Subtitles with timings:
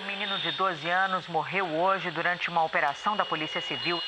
[0.00, 4.02] Um menino de 12 anos morreu hoje durante uma operação da Polícia Civil.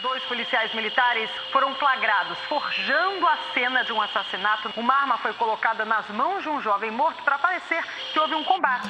[0.00, 4.72] Dois policiais militares foram flagrados forjando a cena de um assassinato.
[4.76, 8.44] Uma arma foi colocada nas mãos de um jovem morto para parecer que houve um
[8.44, 8.88] combate.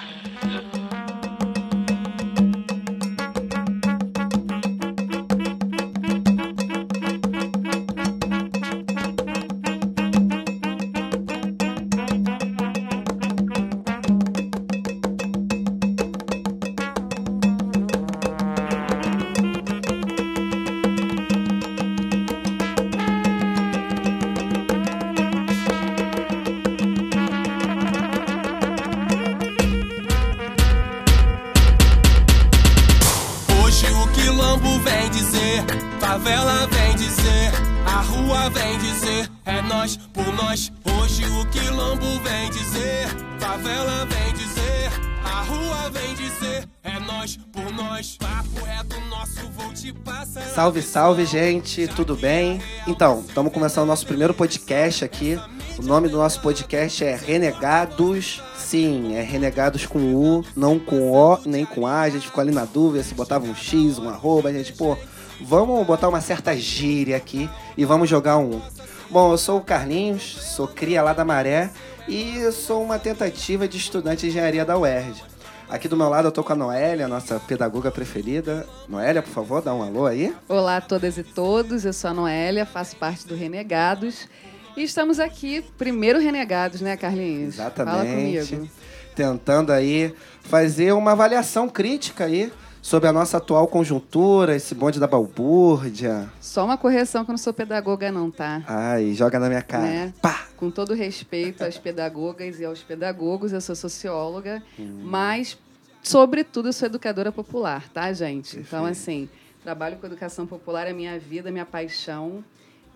[50.93, 52.61] Salve, gente, tudo bem?
[52.87, 55.41] Então, estamos começando o nosso primeiro podcast aqui.
[55.79, 58.43] O nome do nosso podcast é Renegados.
[58.59, 62.03] Sim, é Renegados com U, não com O, nem com A.
[62.03, 64.51] A gente ficou ali na dúvida se botava um X, um arroba.
[64.51, 64.95] A gente, pô,
[65.41, 68.61] vamos botar uma certa gíria aqui e vamos jogar um.
[69.09, 70.23] Bom, eu sou o Carlinhos,
[70.55, 71.71] sou cria lá da Maré
[72.07, 75.32] e sou uma tentativa de estudante de engenharia da UERJ.
[75.73, 78.67] Aqui do meu lado eu tô com a Noélia, nossa pedagoga preferida.
[78.87, 80.37] Noélia, por favor, dá um alô aí.
[80.47, 84.29] Olá a todas e todos, eu sou a Noélia, faço parte do Renegados.
[84.77, 87.55] E estamos aqui, primeiro Renegados, né, Carlinhos?
[87.55, 87.91] Exatamente.
[87.91, 88.71] Fala comigo.
[89.17, 95.07] Tentando aí fazer uma avaliação crítica aí sobre a nossa atual conjuntura, esse bonde da
[95.07, 96.29] balbúrdia.
[96.39, 98.63] Só uma correção que eu não sou pedagoga não, tá?
[98.67, 99.85] Ai, joga na minha cara.
[99.85, 100.15] Né?
[100.21, 100.49] Pá!
[100.57, 105.59] Com todo respeito às pedagogas e aos pedagogos, eu sou socióloga, mas,
[106.03, 108.59] sobretudo, sou educadora popular, tá, gente?
[108.59, 108.91] Então, Perfeito.
[108.91, 109.29] assim,
[109.63, 112.45] trabalho com educação popular, é minha vida, minha paixão.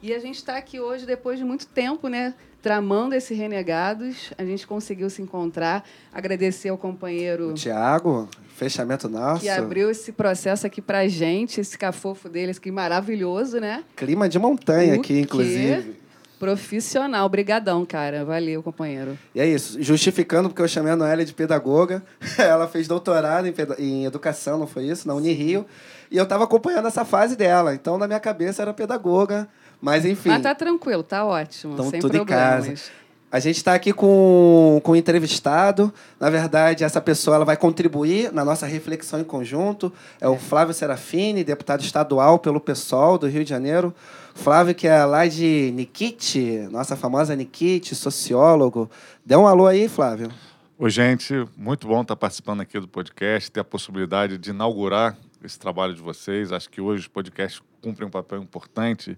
[0.03, 2.35] E a gente está aqui hoje, depois de muito tempo, né?
[2.61, 4.33] Tramando esse Renegados.
[4.37, 5.85] A gente conseguiu se encontrar.
[6.13, 9.43] Agradecer ao companheiro Tiago, fechamento nosso.
[9.43, 13.85] que abriu esse processo aqui pra gente, esse cafofo deles, que maravilhoso, né?
[13.95, 15.97] Clima de montanha O aqui, inclusive.
[16.39, 17.25] Profissional.
[17.27, 18.25] Obrigadão, cara.
[18.25, 19.19] Valeu, companheiro.
[19.35, 22.03] E é isso, justificando porque eu chamei a Noélia de pedagoga.
[22.39, 25.09] Ela fez doutorado em, em educação, não foi isso?
[25.09, 25.65] Na Unirio.
[26.11, 27.75] E eu estava acompanhando essa fase dela.
[27.75, 29.49] Então, na minha cabeça, era pedagoga.
[29.81, 30.29] Mas, enfim.
[30.29, 31.75] Mas tá tranquilo, tá ótimo.
[31.75, 32.67] Então, sem tudo em problemas.
[32.69, 33.06] casa.
[33.37, 35.93] A gente está aqui com, com um entrevistado.
[36.19, 39.93] Na verdade, essa pessoa ela vai contribuir na nossa reflexão em conjunto.
[40.19, 43.95] É o Flávio Serafini, deputado estadual pelo PSOL do Rio de Janeiro.
[44.35, 48.91] Flávio, que é lá de Nikit, nossa famosa Nikit, sociólogo.
[49.23, 50.31] Dê um alô aí, Flávio.
[50.79, 51.47] Oi, gente.
[51.59, 55.15] Muito bom estar participando aqui do podcast, ter a possibilidade de inaugurar
[55.45, 56.53] esse trabalho de vocês.
[56.53, 59.15] Acho que hoje os podcasts cumprem um papel importante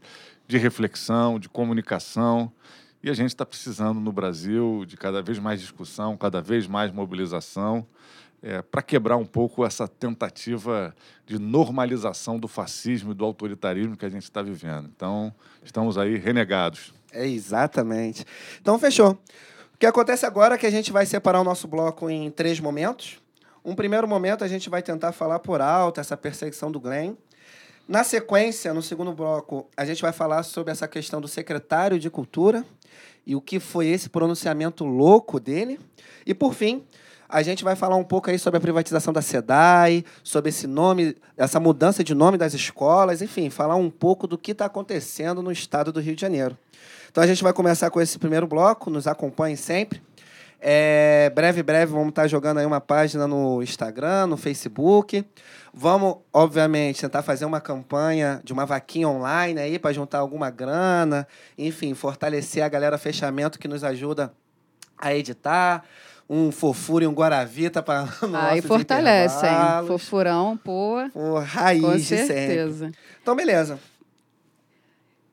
[0.49, 2.51] de reflexão, de comunicação.
[3.03, 6.91] E a gente está precisando no Brasil de cada vez mais discussão, cada vez mais
[6.91, 7.87] mobilização,
[8.71, 10.95] para quebrar um pouco essa tentativa
[11.27, 14.91] de normalização do fascismo e do autoritarismo que a gente está vivendo.
[14.95, 15.33] Então,
[15.63, 16.93] estamos aí renegados.
[17.13, 18.25] É exatamente.
[18.61, 19.13] Então, fechou.
[19.75, 22.59] O que acontece agora é que a gente vai separar o nosso bloco em três
[22.59, 23.21] momentos.
[23.65, 27.15] Um primeiro momento, a gente vai tentar falar por alto essa perseguição do Glenn.
[27.89, 32.11] Na sequência, no segundo bloco, a gente vai falar sobre essa questão do secretário de
[32.11, 32.63] Cultura
[33.27, 35.81] e o que foi esse pronunciamento louco dele.
[36.27, 36.85] E, por fim,
[37.27, 41.17] a gente vai falar um pouco aí sobre a privatização da SEDAI, sobre esse nome,
[41.35, 45.51] essa mudança de nome das escolas, enfim, falar um pouco do que está acontecendo no
[45.51, 46.59] estado do Rio de Janeiro.
[47.11, 50.03] Então a gente vai começar com esse primeiro bloco, nos acompanhem sempre.
[50.61, 55.25] É, breve, breve, vamos estar jogando aí uma página no Instagram, no Facebook.
[55.73, 61.29] Vamos, obviamente, tentar fazer uma campanha de uma vaquinha online aí para juntar alguma grana,
[61.57, 64.33] enfim, fortalecer a galera fechamento que nos ajuda
[64.97, 65.85] a editar.
[66.31, 68.07] Um fofura e um guaravita para
[68.51, 69.87] Aí fortalece, hein?
[69.87, 70.97] Fofurão, pô.
[71.11, 72.27] Pô, raiz Com de sempre.
[72.27, 72.91] certeza.
[73.23, 73.79] Então, beleza.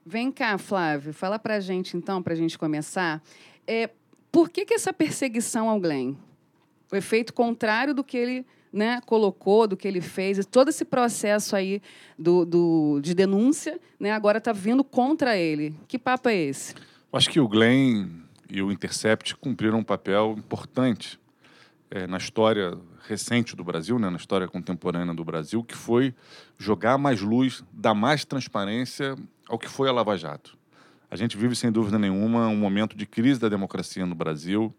[0.06, 3.22] Vem cá, Flávio, fala pra gente, então, pra gente começar.
[3.68, 3.90] É,
[4.36, 6.14] por que, que essa perseguição ao Glenn?
[6.92, 11.56] O efeito contrário do que ele né, colocou, do que ele fez, todo esse processo
[11.56, 11.82] aí
[12.20, 15.74] do, do- de denúncia, né, agora está vindo contra ele.
[15.88, 16.74] Que papo é esse?
[16.76, 18.10] Eu Acho que o Glenn
[18.50, 21.18] e o Intercept cumpriram um papel importante
[21.90, 22.78] eh, na história
[23.08, 26.14] recente do Brasil, né, na história contemporânea do Brasil, que foi
[26.58, 29.16] jogar mais luz, dar mais transparência
[29.48, 30.58] ao que foi a Lava Jato.
[31.10, 34.74] A gente vive, sem dúvida nenhuma, um momento de crise da democracia no Brasil.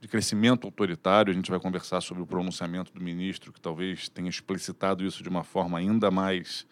[0.00, 1.30] de crescimento autoritário.
[1.30, 5.28] A gente vai conversar sobre o pronunciamento do ministro, que talvez tenha explicitado isso de
[5.28, 6.66] uma forma ainda mais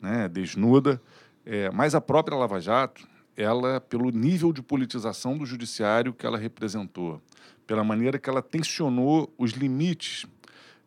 [0.00, 1.00] né, desnuda.
[1.46, 6.36] É, mas a própria Lava Jato, ela, pelo nível de politização do judiciário que ela
[6.36, 7.22] representou,
[7.64, 10.26] pela maneira que ela tensionou os limites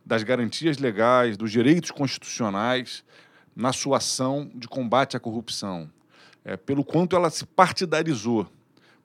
[0.06, 3.02] das garantias legais, dos direitos constitucionais
[3.56, 5.90] na sua ação de combate à corrupção,
[6.44, 8.48] é, pelo quanto ela se partidarizou.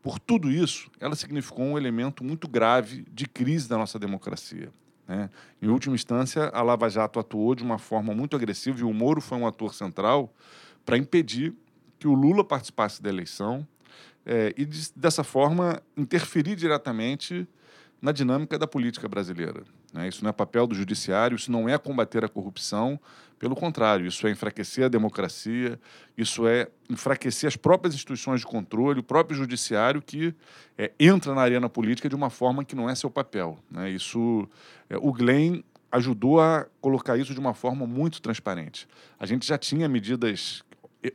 [0.02, 4.70] Por tudo isso, ela significou um elemento muito grave de crise da nossa democracia.
[5.06, 5.30] Né?
[5.60, 9.20] Em última instância, a Lava Jato atuou de uma forma muito agressiva e o Moro
[9.20, 10.32] foi um ator central
[10.84, 11.54] para impedir
[11.98, 13.66] que o Lula participasse da eleição
[14.24, 17.46] é, e, de, dessa forma, interferir diretamente
[18.00, 19.62] na dinâmica da política brasileira.
[19.96, 20.08] Né?
[20.08, 23.00] Isso não é papel do judiciário, isso não é combater a corrupção,
[23.38, 25.78] pelo contrário, isso é enfraquecer a democracia,
[26.16, 30.34] isso é enfraquecer as próprias instituições de controle, o próprio judiciário que
[30.76, 33.58] é, entra na arena política de uma forma que não é seu papel.
[33.70, 33.90] Né?
[33.90, 34.48] Isso,
[34.88, 35.62] é, o Glenn
[35.92, 38.88] ajudou a colocar isso de uma forma muito transparente.
[39.18, 40.62] A gente já tinha medidas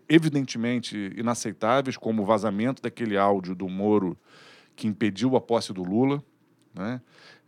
[0.07, 4.17] evidentemente inaceitáveis, como o vazamento daquele áudio do Moro
[4.75, 6.23] que impediu a posse do Lula
[6.73, 7.01] né?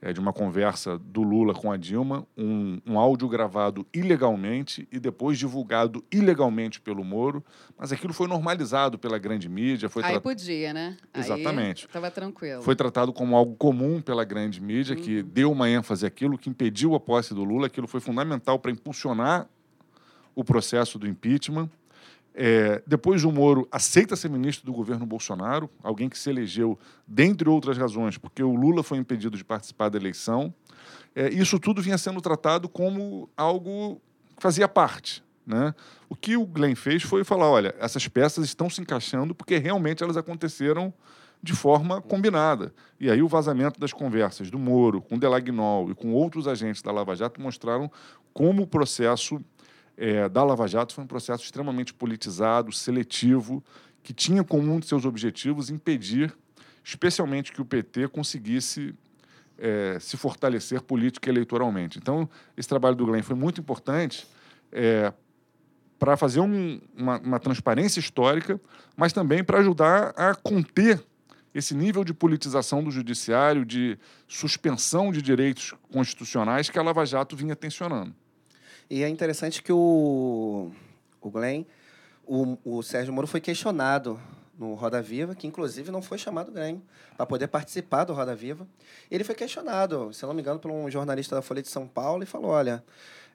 [0.06, 5.00] É de uma conversa do Lula com a Dilma, um, um áudio gravado ilegalmente e
[5.00, 7.42] depois divulgado ilegalmente pelo Moro,
[7.78, 9.88] mas aquilo foi normalizado pela grande mídia.
[9.88, 10.98] Foi Aí podia, né?
[11.16, 11.86] Exatamente.
[11.86, 12.62] Estava tranquilo.
[12.62, 15.02] Foi tratado como algo comum pela grande mídia, uhum.
[15.02, 17.68] que deu uma ênfase àquilo, que impediu a posse do Lula.
[17.68, 19.48] Aquilo foi fundamental para impulsionar
[20.36, 21.70] o processo do impeachment.
[22.36, 26.78] É, depois o Moro aceita ser ministro do governo Bolsonaro, alguém que se elegeu,
[27.08, 30.54] dentre outras razões, porque o Lula foi impedido de participar da eleição.
[31.16, 34.02] É, isso tudo vinha sendo tratado como algo
[34.36, 35.24] que fazia parte.
[35.46, 35.76] Né?
[36.10, 40.04] O que o Glenn fez foi falar: olha, essas peças estão se encaixando porque realmente
[40.04, 40.94] elas aconteceram
[41.42, 42.74] de forma combinada.
[42.98, 46.90] E aí o vazamento das conversas do Moro com Delagnol e com outros agentes da
[46.90, 47.92] Lava Jato mostraram
[48.34, 49.44] como o processo
[49.98, 53.64] é, da Lava Jato foi um processo extremamente politizado, seletivo,
[54.02, 56.36] que tinha como um de seus objetivos impedir,
[56.84, 58.94] especialmente, que o PT conseguisse
[59.58, 61.98] é, se fortalecer política e eleitoralmente.
[61.98, 64.28] Então, esse trabalho do Glenn foi muito importante
[64.72, 65.14] é,
[65.98, 68.60] para fazer um, uma, uma transparência histórica,
[68.98, 71.02] mas também para ajudar a conter
[71.54, 73.98] esse nível de politização do judiciário, de
[74.28, 78.14] suspensão de direitos constitucionais que a Lava Jato vinha tensionando.
[78.90, 80.72] E é interessante que o,
[81.22, 81.64] o Glenn,
[82.26, 84.20] o, o Sérgio Moro foi questionado
[84.58, 86.80] no Roda Viva, que inclusive não foi chamado Glenn
[87.18, 88.68] para poder participar do Roda Viva.
[89.10, 92.24] Ele foi questionado, se não me engano, por um jornalista da Folha de São Paulo
[92.24, 92.84] e falou: olha,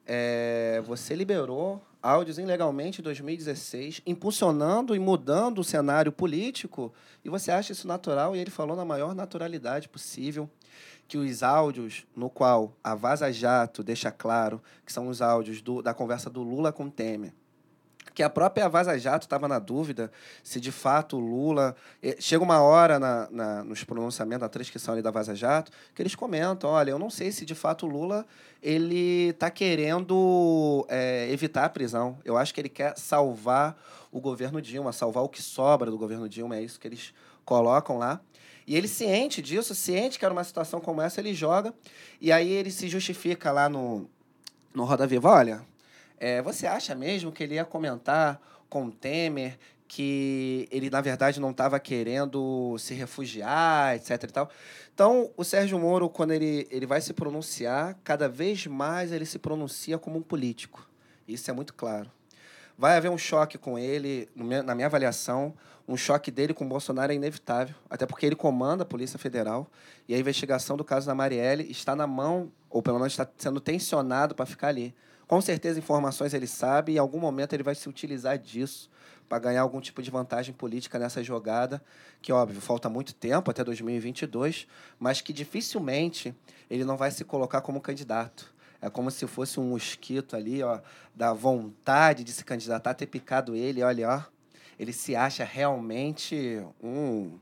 [0.07, 6.93] é, você liberou áudios ilegalmente em 2016, impulsionando e mudando o cenário político,
[7.25, 8.37] e você acha isso natural?
[8.37, 10.49] E ele falou na maior naturalidade possível
[11.09, 15.81] que os áudios no qual a Vaza Jato deixa claro que são os áudios do,
[15.81, 17.33] da conversa do Lula com Temer,
[18.15, 20.13] que a própria Vaza Jato estava na dúvida
[20.43, 21.75] se de fato o Lula.
[22.03, 26.03] Eh, chega uma hora na, na, nos pronunciamentos, na transcrição ali da Vaza Jato, que
[26.03, 28.27] eles comentam: olha, eu não sei se de fato o Lula
[28.61, 32.19] ele está querendo é, evitar a prisão.
[32.25, 36.29] Eu acho que ele quer salvar o governo Dilma, salvar o que sobra do governo
[36.29, 37.15] Dilma, é isso que eles
[37.45, 38.21] colocam lá.
[38.69, 41.73] E ele ciente disso, ciente que era uma situação como essa, ele joga.
[42.21, 44.07] E aí ele se justifica lá no,
[44.75, 45.31] no Roda Viva.
[45.31, 45.65] Olha,
[46.19, 49.59] é, você acha mesmo que ele ia comentar com o Temer
[49.89, 54.25] que ele, na verdade, não estava querendo se refugiar, etc.
[54.25, 54.51] E tal.
[54.93, 59.39] Então, o Sérgio Moro, quando ele, ele vai se pronunciar, cada vez mais ele se
[59.39, 60.87] pronuncia como um político.
[61.27, 62.11] Isso é muito claro.
[62.79, 64.29] Vai haver um choque com ele,
[64.65, 65.53] na minha avaliação
[65.89, 69.67] um choque dele com o Bolsonaro é inevitável, até porque ele comanda a Polícia Federal
[70.07, 73.59] e a investigação do caso da Marielle está na mão, ou pelo menos está sendo
[73.59, 74.95] tensionado para ficar ali.
[75.27, 78.91] Com certeza, informações ele sabe e em algum momento ele vai se utilizar disso
[79.29, 81.83] para ganhar algum tipo de vantagem política nessa jogada,
[82.21, 84.67] que, óbvio, falta muito tempo até 2022,
[85.01, 86.35] mas que dificilmente
[86.71, 88.55] ele não vai se colocar como candidato.
[88.81, 90.81] É como se fosse um mosquito ali, ó,
[91.15, 94.23] da vontade de se candidatar, ter picado ele, olha, ó,
[94.79, 97.39] ele se acha realmente um,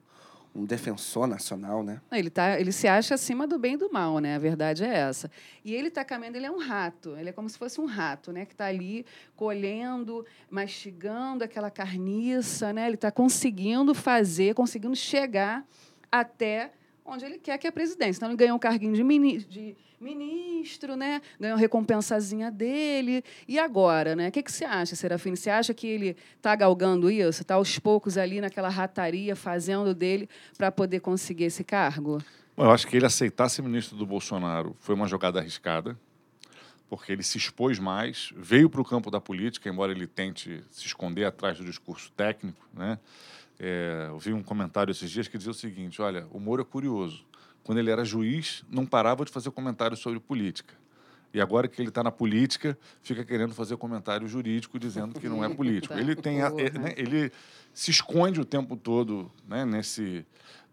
[0.55, 2.01] um defensor nacional, né?
[2.11, 4.37] Ele, tá, ele se acha acima do bem e do mal, né?
[4.37, 5.31] A verdade é essa.
[5.63, 8.33] E ele está caminhando, ele é um rato, ele é como se fosse um rato,
[8.33, 8.47] né?
[8.47, 9.05] Que está ali
[9.37, 12.87] colhendo, mastigando aquela carniça, né?
[12.87, 15.67] Ele está conseguindo fazer, conseguindo chegar
[16.11, 16.73] até
[17.07, 18.19] onde ele quer que é a presidência.
[18.19, 21.23] Então, ele ganhou um carguinho de, mini, de ministro, né?
[21.39, 23.25] ganhou a recompensazinha dele.
[23.47, 24.29] E agora, né?
[24.29, 25.37] O que, que você acha, Serafine?
[25.37, 27.43] Você acha que ele está galgando isso?
[27.43, 32.23] Está aos poucos ali naquela rataria, fazendo dele para poder conseguir esse cargo?
[32.57, 35.97] Bom, eu acho que ele aceitar ser ministro do Bolsonaro foi uma jogada arriscada,
[36.89, 40.87] porque ele se expôs mais, veio para o campo da política, embora ele tente se
[40.87, 42.67] esconder atrás do discurso técnico.
[42.73, 42.99] Né?
[43.59, 46.65] É, eu vi um comentário esses dias que dizia o seguinte: olha, o Moro é
[46.65, 47.25] curioso.
[47.63, 50.75] Quando ele era juiz, não parava de fazer comentários sobre política.
[51.35, 55.45] E agora que ele está na política, fica querendo fazer comentário jurídico dizendo que não
[55.45, 55.93] é político.
[55.99, 57.33] Ele tem, a, ele, né, ele
[57.75, 60.25] se esconde o tempo todo né, nesse,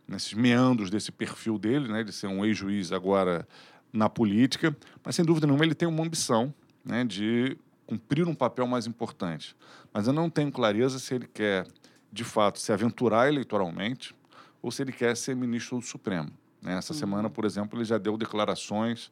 [0.07, 3.45] nesses meandros desse perfil dele, né, de ser um ex-juiz agora
[3.91, 6.53] na política, mas sem dúvida nenhuma ele tem uma ambição
[6.85, 9.55] né, de cumprir um papel mais importante.
[9.93, 11.67] Mas eu não tenho clareza se ele quer,
[12.13, 14.15] de fato, se aventurar eleitoralmente
[14.62, 16.32] ou se ele quer ser ministro do Supremo.
[16.62, 16.77] Né?
[16.77, 17.00] Essa uhum.
[17.00, 19.12] semana, por exemplo, ele já deu declarações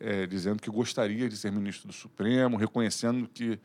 [0.00, 3.60] é, dizendo que gostaria de ser ministro do Supremo, reconhecendo que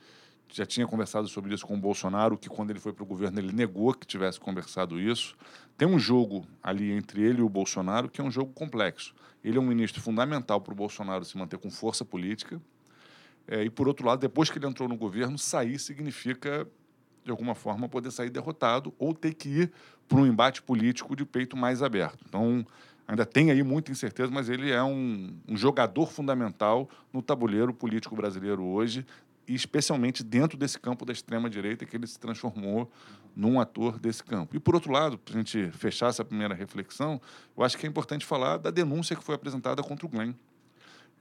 [0.52, 3.40] já tinha conversado sobre isso com o Bolsonaro, que quando ele foi para o governo
[3.40, 5.36] ele negou que tivesse conversado isso.
[5.76, 9.16] Tem um jogo ali entre ele e o Bolsonaro que é um jogo complexo.
[9.44, 12.62] Ele é um ministro fundamental para o Bolsonaro se manter com força política.
[13.48, 16.68] É, e, por outro lado, depois que ele entrou no governo, sair significa,
[17.30, 19.72] de alguma forma, poder sair derrotado ou ter que ir
[20.08, 22.26] para um embate político de peito mais aberto.
[22.28, 22.66] Então,
[23.08, 28.16] ainda tem aí muita incerteza, mas ele é um, um jogador fundamental no tabuleiro político
[28.16, 29.06] brasileiro hoje,
[29.48, 32.92] e especialmente dentro desse campo da extrema-direita, que ele se transformou
[33.36, 34.56] num ator desse campo.
[34.56, 37.22] E, por outro lado, para a gente fechar essa primeira reflexão,
[37.56, 40.34] eu acho que é importante falar da denúncia que foi apresentada contra o Glenn.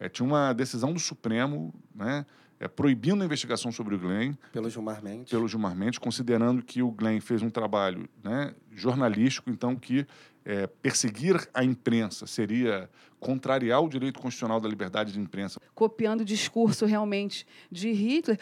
[0.00, 2.24] É, tinha uma decisão do Supremo né,
[2.60, 4.34] é, proibindo a investigação sobre o Glenn.
[4.52, 5.30] Pelo Gilmar Mendes.
[5.30, 10.06] Pelo Gilmar Mendes, considerando que o Glenn fez um trabalho né, jornalístico, então que
[10.44, 12.88] é, perseguir a imprensa seria
[13.20, 15.60] contrariar o direito constitucional da liberdade de imprensa.
[15.74, 18.38] Copiando o discurso realmente de Hitler.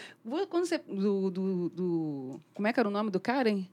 [0.48, 0.78] Quando você.
[0.78, 3.68] Do, do, do, como é que era o nome do cara, hein?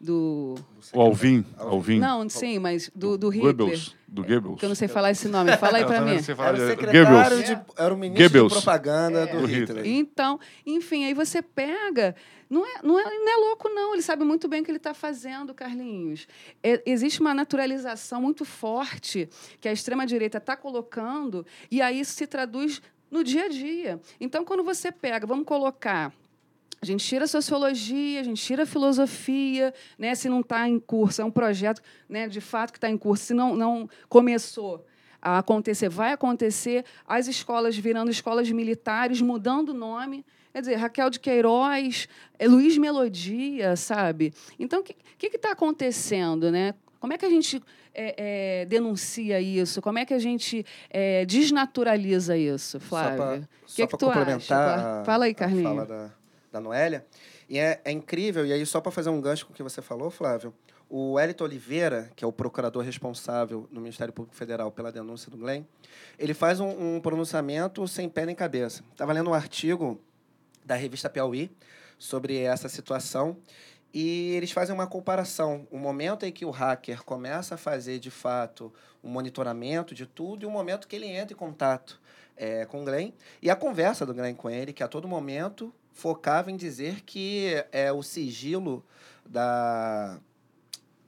[0.00, 0.54] Do.
[0.94, 1.44] O Alvin.
[1.58, 1.98] Alvin.
[1.98, 3.54] Não, sim, mas do, do Hitler.
[3.54, 3.94] Goebbels.
[4.08, 4.58] Do Goebbels.
[4.58, 5.54] Que eu não sei falar esse nome.
[5.58, 6.12] Fala aí para mim.
[6.12, 8.52] Era o secretário de, Era o ministro Goebbels.
[8.52, 9.26] de propaganda é.
[9.26, 9.86] do, Hitler.
[9.86, 12.16] Então, enfim, aí você pega.
[12.48, 13.92] Não é, não, é, não é louco, não.
[13.92, 16.26] Ele sabe muito bem o que ele está fazendo, Carlinhos.
[16.62, 19.28] É, existe uma naturalização muito forte
[19.60, 22.80] que a extrema-direita está colocando, e aí isso se traduz
[23.10, 24.00] no dia a dia.
[24.18, 26.10] Então, quando você pega, vamos colocar
[26.82, 30.14] a gente tira a sociologia, a gente tira a filosofia, né?
[30.14, 33.26] se não está em curso, é um projeto né, de fato que está em curso,
[33.26, 34.86] se não, não começou
[35.20, 40.24] a acontecer, vai acontecer, as escolas virando escolas militares, mudando o nome.
[40.54, 42.08] Quer dizer, Raquel de Queiroz,
[42.38, 44.32] é Luiz Melodia, sabe?
[44.58, 44.96] Então, o que
[45.26, 46.50] está acontecendo?
[46.50, 46.74] Né?
[46.98, 47.62] Como é que a gente
[47.94, 49.82] é, é, denuncia isso?
[49.82, 53.46] Como é que a gente é, desnaturaliza isso, Flávia?
[53.62, 55.04] O que, que tu acha?
[55.04, 55.86] Fala aí, Carlinhos.
[56.50, 57.06] Da Noélia.
[57.48, 59.80] E é, é incrível, e aí só para fazer um gancho com o que você
[59.80, 60.52] falou, Flávio,
[60.88, 65.36] o Elito Oliveira, que é o procurador responsável no Ministério Público Federal pela denúncia do
[65.36, 65.62] Glenn,
[66.18, 68.82] ele faz um, um pronunciamento sem pé nem cabeça.
[68.90, 70.00] Estava lendo um artigo
[70.64, 71.50] da revista Piauí
[71.96, 73.36] sobre essa situação
[73.94, 75.66] e eles fazem uma comparação.
[75.70, 80.44] O momento em que o hacker começa a fazer, de fato, um monitoramento de tudo
[80.44, 82.00] e o momento que ele entra em contato
[82.36, 83.12] é, com o Glenn.
[83.42, 87.64] E a conversa do Glenn com ele, que a todo momento focava em dizer que
[87.72, 88.84] é o sigilo
[89.24, 90.18] da.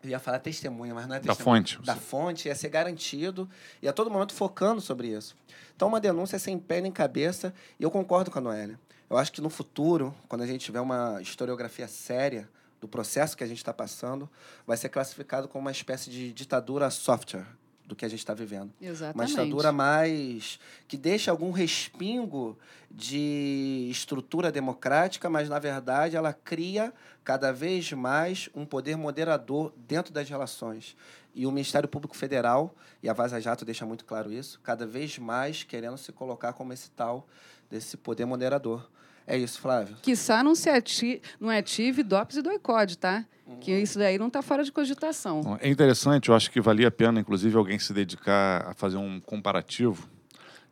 [0.02, 1.36] Eu ia falar testemunha, mas não é testemunha.
[1.36, 1.82] Da fonte.
[1.82, 3.48] Da fonte ia ser garantido
[3.80, 5.36] e a todo momento focando sobre isso.
[5.76, 8.78] Então, uma denúncia sem pé nem cabeça, e eu concordo com a Noélia.
[9.08, 12.48] Eu acho que no futuro, quando a gente tiver uma historiografia séria
[12.80, 14.28] do processo que a gente está passando,
[14.66, 17.46] vai ser classificado como uma espécie de ditadura software,
[17.86, 18.72] do que a gente está vivendo.
[18.80, 19.16] Exatamente.
[19.16, 22.56] Uma ditadura mais que deixa algum respingo
[22.90, 26.92] de estrutura democrática, mas na verdade ela cria
[27.24, 30.96] cada vez mais um poder moderador dentro das relações.
[31.34, 35.18] E o Ministério Público Federal e a Vaza Jato deixa muito claro isso, cada vez
[35.18, 37.26] mais querendo se colocar como esse tal
[37.70, 38.88] desse poder moderador.
[39.26, 39.97] É isso, Flávio.
[40.02, 43.25] Quiçá não, se ati não é ative DOPS e doicode, tá?
[43.47, 43.57] Uhum.
[43.59, 45.59] Que isso daí não está fora de cogitação.
[45.61, 49.21] É interessante, eu acho que valia a pena, inclusive, alguém se dedicar a fazer um
[49.21, 50.09] comparativo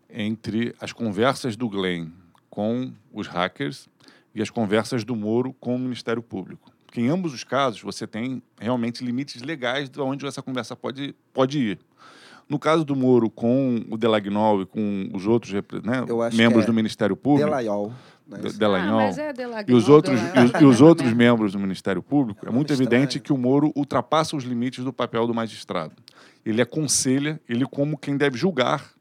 [0.09, 2.09] entre as conversas do Glenn
[2.49, 3.89] com os hackers
[4.35, 6.71] e as conversas do Moro com o Ministério Público.
[6.85, 11.15] Porque em ambos os casos você tem realmente limites legais de onde essa conversa pode,
[11.33, 11.79] pode ir.
[12.49, 15.61] No caso do Moro com o Delagnol e com os outros né,
[16.35, 17.49] membros é do Ministério Público.
[17.49, 17.93] Delaiol.
[18.57, 22.47] Delanhol, ah, é e os outros, e os, e os outros membros do Ministério Público,
[22.47, 25.93] é muito evidente que o Moro ultrapassa os limites do papel do magistrado.
[26.45, 28.93] Ele aconselha, ele como quem deve julgar,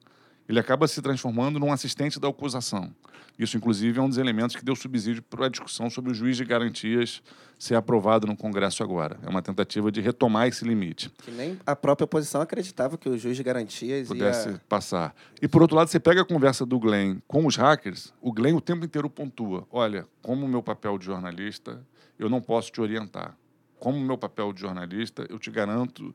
[0.48, 2.92] ele acaba se transformando num assistente da acusação.
[3.40, 6.36] Isso, inclusive, é um dos elementos que deu subsídio para a discussão sobre o juiz
[6.36, 7.24] de garantias
[7.58, 9.18] ser aprovado no Congresso agora.
[9.24, 11.10] É uma tentativa de retomar esse limite.
[11.24, 14.62] Que nem a própria oposição acreditava que o juiz de garantias pudesse ia...
[14.68, 15.16] passar.
[15.42, 18.56] E, por outro lado, você pega a conversa do Glenn com os hackers, o Glenn
[18.56, 19.66] o tempo inteiro pontua.
[19.72, 21.82] Olha, como meu papel de jornalista,
[22.18, 23.38] eu não posso te orientar.
[23.80, 26.14] Como meu papel de jornalista, eu te garanto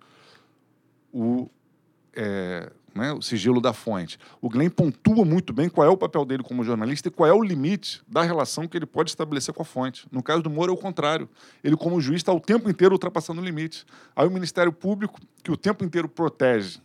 [1.11, 1.49] o...
[2.15, 4.19] É, né, o sigilo da fonte.
[4.41, 7.33] O Glenn pontua muito bem qual é o papel dele como jornalista e qual é
[7.33, 10.07] o limite da relação que ele pode estabelecer com a fonte.
[10.11, 11.29] No caso do Moro é o contrário.
[11.63, 13.85] Ele, como juiz, está o tempo inteiro ultrapassando o limite.
[14.15, 16.79] Aí o Ministério Público, que o tempo inteiro protege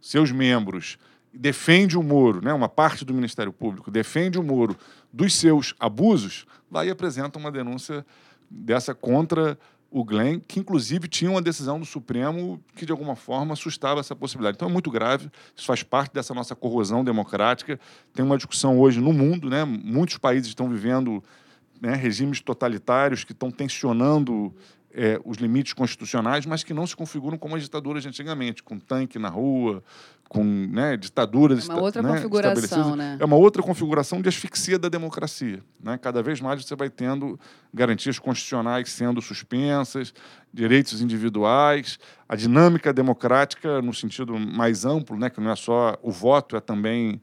[0.00, 0.98] seus membros,
[1.32, 4.76] defende o Moro, né, uma parte do Ministério Público, defende o Moro
[5.12, 8.06] dos seus abusos, vai e apresenta uma denúncia
[8.48, 9.58] dessa contra
[9.98, 14.14] o Glenn, que inclusive tinha uma decisão do Supremo que de alguma forma assustava essa
[14.14, 14.56] possibilidade.
[14.56, 17.80] Então é muito grave, isso faz parte dessa nossa corrosão democrática.
[18.12, 19.64] Tem uma discussão hoje no mundo, né?
[19.64, 21.24] muitos países estão vivendo
[21.80, 24.54] né, regimes totalitários que estão tensionando
[24.96, 28.78] é, os limites constitucionais, mas que não se configuram como as ditaduras de antigamente, com
[28.78, 29.84] tanque na rua,
[30.26, 31.68] com né, ditaduras.
[31.68, 33.16] É uma outra né, configuração, né?
[33.20, 35.62] É uma outra configuração de asfixia da democracia.
[35.78, 35.98] Né?
[35.98, 37.38] Cada vez mais você vai tendo
[37.72, 40.14] garantias constitucionais sendo suspensas,
[40.52, 46.10] direitos individuais, a dinâmica democrática no sentido mais amplo, né, que não é só o
[46.10, 47.20] voto, é também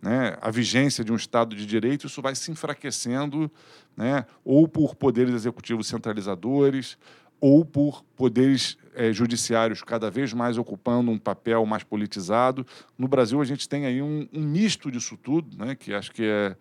[0.00, 3.50] né, a vigência de um Estado de Direito, isso vai se enfraquecendo,
[3.96, 6.96] né, ou por poderes executivos centralizadores,
[7.40, 12.66] ou por poderes é, judiciários cada vez mais ocupando um papel mais politizado.
[12.96, 16.24] No Brasil, a gente tem aí um, um misto disso tudo, né, que acho que
[16.24, 16.56] é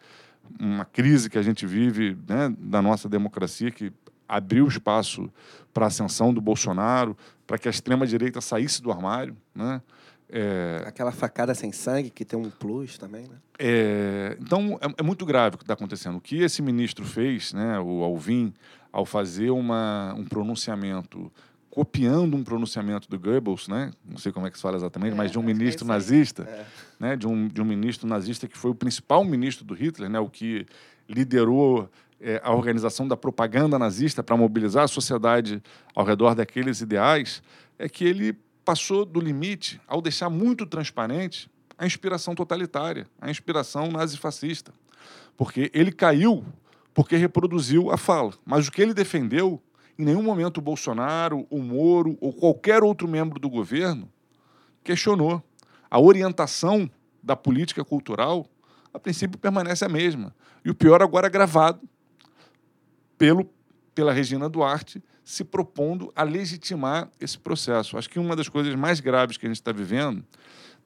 [0.60, 3.91] uma crise que a gente vive né, da nossa democracia, que
[4.27, 5.32] abriu espaço
[5.74, 9.36] para a ascensão do Bolsonaro, para que a extrema-direita saísse do armário.
[9.56, 9.82] Né?
[10.30, 10.84] É...
[10.86, 13.36] Aquela facada sem sangue que tem um plus também, né?
[13.58, 14.38] É...
[14.40, 16.18] Então, é, é, muito grave o que está acontecendo.
[16.18, 18.54] O que esse ministro fez, né, o Alvim,
[18.92, 21.32] ao fazer uma, um pronunciamento
[21.70, 23.92] copiando um pronunciamento do Goebbels, né?
[24.04, 26.42] não sei como é que se fala exatamente, é, mas de um ministro é nazista,
[26.42, 26.66] é.
[27.00, 27.16] né?
[27.16, 30.20] de, um, de um ministro nazista que foi o principal ministro do Hitler, né?
[30.20, 30.66] o que
[31.08, 31.88] liderou
[32.42, 35.62] a organização da propaganda nazista para mobilizar a sociedade
[35.94, 37.44] ao redor daqueles ideais,
[37.78, 38.36] é que ele
[38.67, 44.73] passou do limite ao deixar muito transparente a inspiração totalitária, a inspiração nazifascista.
[45.38, 46.43] Porque ele caiu
[46.93, 48.34] porque reproduziu a fala.
[48.45, 49.62] Mas o que ele defendeu
[49.97, 54.12] em nenhum momento o Bolsonaro, o Moro ou qualquer outro membro do governo
[54.84, 55.41] questionou.
[55.89, 56.91] A orientação
[57.23, 58.45] da política cultural,
[58.93, 60.36] a princípio, permanece a mesma.
[60.65, 61.80] E o pior agora gravado
[63.17, 63.49] pelo,
[63.95, 67.98] pela Regina Duarte, se propondo a legitimar esse processo.
[67.98, 70.24] Acho que uma das coisas mais graves que a gente está vivendo,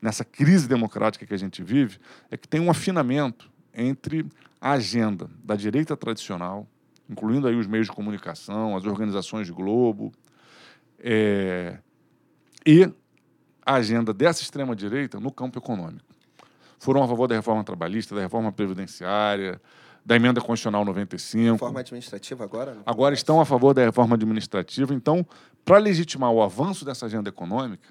[0.02, 2.00] nessa crise democrática que a gente vive,
[2.32, 4.26] é que tem um afinamento entre
[4.60, 6.68] a agenda da direita tradicional,
[7.08, 10.12] incluindo aí os meios de comunicação, as organizações de Globo,
[10.98, 11.78] é,
[12.66, 12.92] e
[13.64, 16.16] a agenda dessa extrema-direita no campo econômico.
[16.80, 19.62] Foram a favor da reforma trabalhista, da reforma previdenciária,
[20.06, 21.54] da emenda constitucional 95.
[21.54, 22.74] Reforma administrativa agora?
[22.74, 22.84] Não?
[22.86, 24.94] Agora estão a favor da reforma administrativa.
[24.94, 25.26] Então,
[25.64, 27.88] para legitimar o avanço dessa agenda econômica,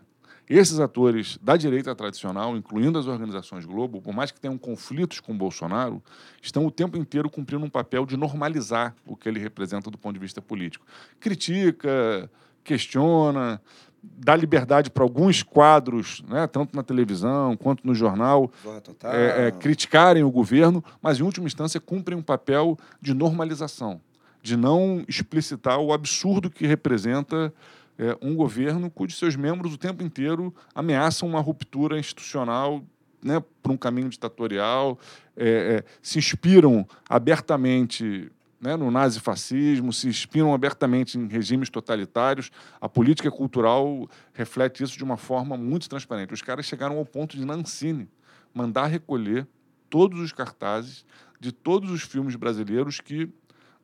[0.49, 5.37] esses atores da direita tradicional, incluindo as organizações Globo, por mais que tenham conflitos com
[5.37, 6.03] Bolsonaro,
[6.42, 10.14] estão o tempo inteiro cumprindo um papel de normalizar o que ele representa do ponto
[10.14, 10.85] de vista político.
[11.20, 12.29] Critica,
[12.64, 13.62] questiona,
[14.03, 18.51] dá liberdade para alguns quadros, né, tanto na televisão quanto no jornal,
[19.05, 24.01] é, é, criticarem o governo, mas, em última instância, cumprem um papel de normalização,
[24.43, 27.53] de não explicitar o absurdo que representa
[27.99, 32.83] é, um governo cujos seus membros o tempo inteiro ameaçam uma ruptura institucional
[33.23, 34.99] né, para um caminho ditatorial,
[35.37, 42.51] é, é, se inspiram abertamente né, no nazifascismo, se inspiram abertamente em regimes totalitários.
[42.81, 46.35] A política cultural reflete isso de uma forma muito transparente.
[46.35, 48.09] Os caras chegaram ao ponto de Nancine
[48.55, 49.46] mandar recolher
[49.88, 51.05] todos os cartazes
[51.38, 53.29] de todos os filmes brasileiros que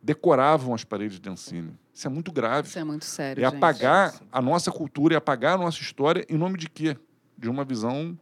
[0.03, 1.75] decoravam as paredes de Ancine.
[1.93, 2.69] Isso é muito grave.
[2.69, 3.43] Isso é muito sério.
[3.43, 4.23] É apagar gente.
[4.31, 6.97] a nossa cultura e apagar a nossa história em nome de quê?
[7.37, 8.17] De uma visão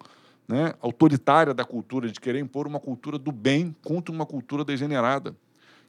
[0.46, 5.36] né, autoritária da cultura, de querer impor uma cultura do bem contra uma cultura degenerada.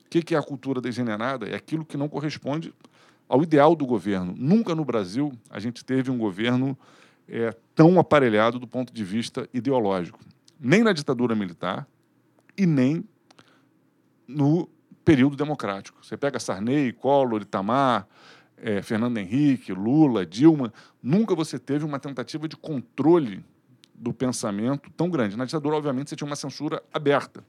[0.06, 1.48] O que é a cultura degenerada?
[1.48, 2.74] É aquilo que não corresponde
[3.28, 4.34] ao ideal do governo.
[4.38, 6.78] Nunca no Brasil a gente teve um governo
[7.28, 10.20] é, tão aparelhado do ponto de vista ideológico.
[10.60, 11.88] Nem na ditadura militar
[12.58, 13.04] e nem
[14.28, 14.70] no
[15.04, 16.04] período democrático.
[16.04, 18.08] Você pega Sarney, Collor, Itamar,
[18.58, 23.44] é, Fernando Henrique, Lula, Dilma, nunca você teve uma tentativa de controle
[23.94, 25.38] do pensamento tão grande.
[25.38, 27.44] Na ditadura, obviamente, você tinha uma censura aberta,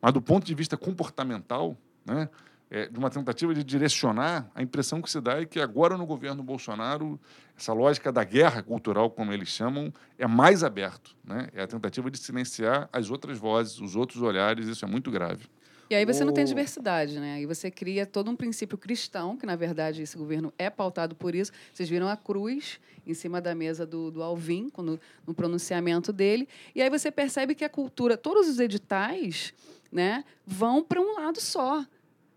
[0.00, 1.76] Mas do ponto de vista comportamental,
[2.10, 2.28] né,
[2.70, 6.06] é, de uma tentativa de direcionar, a impressão que se dá é que agora no
[6.06, 7.18] governo Bolsonaro,
[7.58, 11.16] essa lógica da guerra cultural, como eles chamam, é mais aberto.
[11.24, 11.48] Né?
[11.52, 15.46] É a tentativa de silenciar as outras vozes, os outros olhares, isso é muito grave.
[15.90, 17.34] E aí você não tem diversidade, né?
[17.34, 21.34] Aí você cria todo um princípio cristão, que na verdade esse governo é pautado por
[21.34, 21.50] isso.
[21.74, 26.48] Vocês viram a cruz em cima da mesa do, do Alvim, quando, no pronunciamento dele.
[26.76, 29.52] E aí você percebe que a cultura, todos os editais,
[29.90, 31.84] né, vão para um lado só.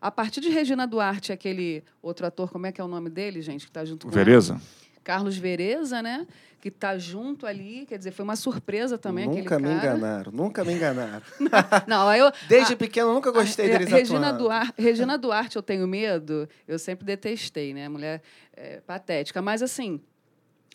[0.03, 3.41] A partir de Regina Duarte, aquele outro ator, como é que é o nome dele,
[3.41, 4.21] gente, que está junto com ela?
[4.21, 4.61] Vereza?
[5.01, 6.27] Carlos Vereza, né?
[6.59, 9.95] Que está junto ali, quer dizer, foi uma surpresa também nunca aquele me cara.
[9.95, 11.21] enganaram, nunca me enganaram.
[11.87, 14.43] Não, aí eu, Desde pequeno eu nunca gostei É, deles Regina atuando.
[14.43, 17.87] Duarte, Regina Duarte, eu tenho medo, eu sempre detestei, né?
[17.87, 18.21] Mulher
[18.57, 19.41] é, patética.
[19.41, 20.01] Mas, assim,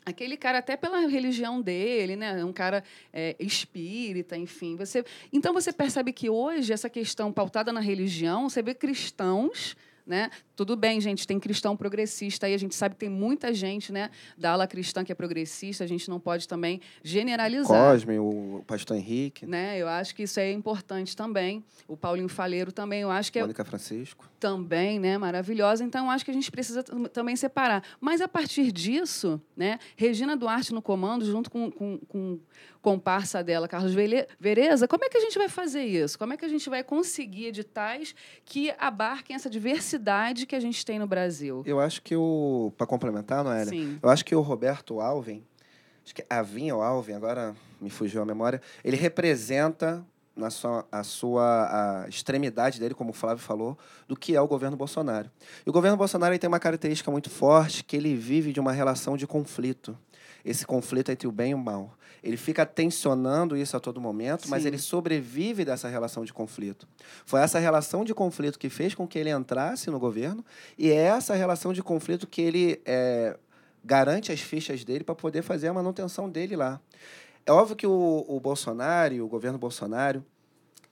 [0.09, 2.45] aquele cara, até pela religião dele, né?
[2.45, 4.77] Um cara é, espírita, enfim.
[4.77, 9.77] Você, então, você percebe que hoje, essa questão pautada na religião, você vê cristãos.
[10.07, 10.31] Né?
[10.59, 14.11] Tudo bem, gente, tem cristão progressista aí, a gente sabe que tem muita gente né,
[14.37, 18.97] da ala cristã que é progressista, a gente não pode também generalizar Cosme, o pastor
[18.97, 19.79] Henrique, né?
[19.79, 21.63] Eu acho que isso é importante também.
[21.87, 24.29] O Paulinho Faleiro também, eu acho que é Mônica Francisco.
[24.41, 25.85] também, né, maravilhosa.
[25.85, 27.85] Então, eu acho que a gente precisa tam- também separar.
[28.01, 32.41] Mas a partir disso, né, Regina Duarte no comando, junto com, com, com
[32.83, 33.93] comparsa dela, Carlos
[34.41, 36.19] Vereza, como é que a gente vai fazer isso?
[36.19, 40.85] Como é que a gente vai conseguir editais que abarquem essa diversidade que a gente
[40.85, 41.63] tem no Brasil?
[41.65, 42.73] Eu acho que o.
[42.77, 43.99] Para complementar, Noélia, Sim.
[44.03, 45.45] eu acho que o Roberto Alvin,
[46.05, 51.03] acho que Avin ou Alvin, agora me fugiu a memória, ele representa na sua, a
[51.03, 55.31] sua a extremidade dele, como o Flávio falou, do que é o governo Bolsonaro.
[55.67, 58.73] E o governo Bolsonaro ele tem uma característica muito forte, que ele vive de uma
[58.73, 59.99] relação de conflito.
[60.45, 61.97] Esse conflito entre o bem e o mal.
[62.23, 64.69] Ele fica tensionando isso a todo momento, mas Sim.
[64.69, 66.87] ele sobrevive dessa relação de conflito.
[67.25, 70.45] Foi essa relação de conflito que fez com que ele entrasse no governo
[70.77, 73.39] e é essa relação de conflito que ele é,
[73.85, 76.81] garante as fichas dele para poder fazer a manutenção dele lá.
[77.47, 80.25] É óbvio que o, o Bolsonaro, e o governo Bolsonaro,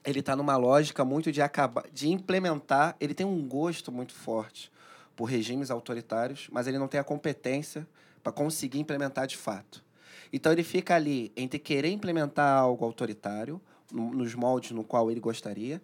[0.05, 2.97] ele está numa lógica muito de acabar, de implementar.
[3.01, 4.71] Ele tem um gosto muito forte
[5.17, 7.87] por regimes autoritários, mas ele não tem a competência
[8.23, 9.83] para conseguir implementar de fato.
[10.33, 15.21] Então ele fica ali entre querer implementar algo autoritário no- nos moldes no qual ele
[15.21, 15.81] gostaria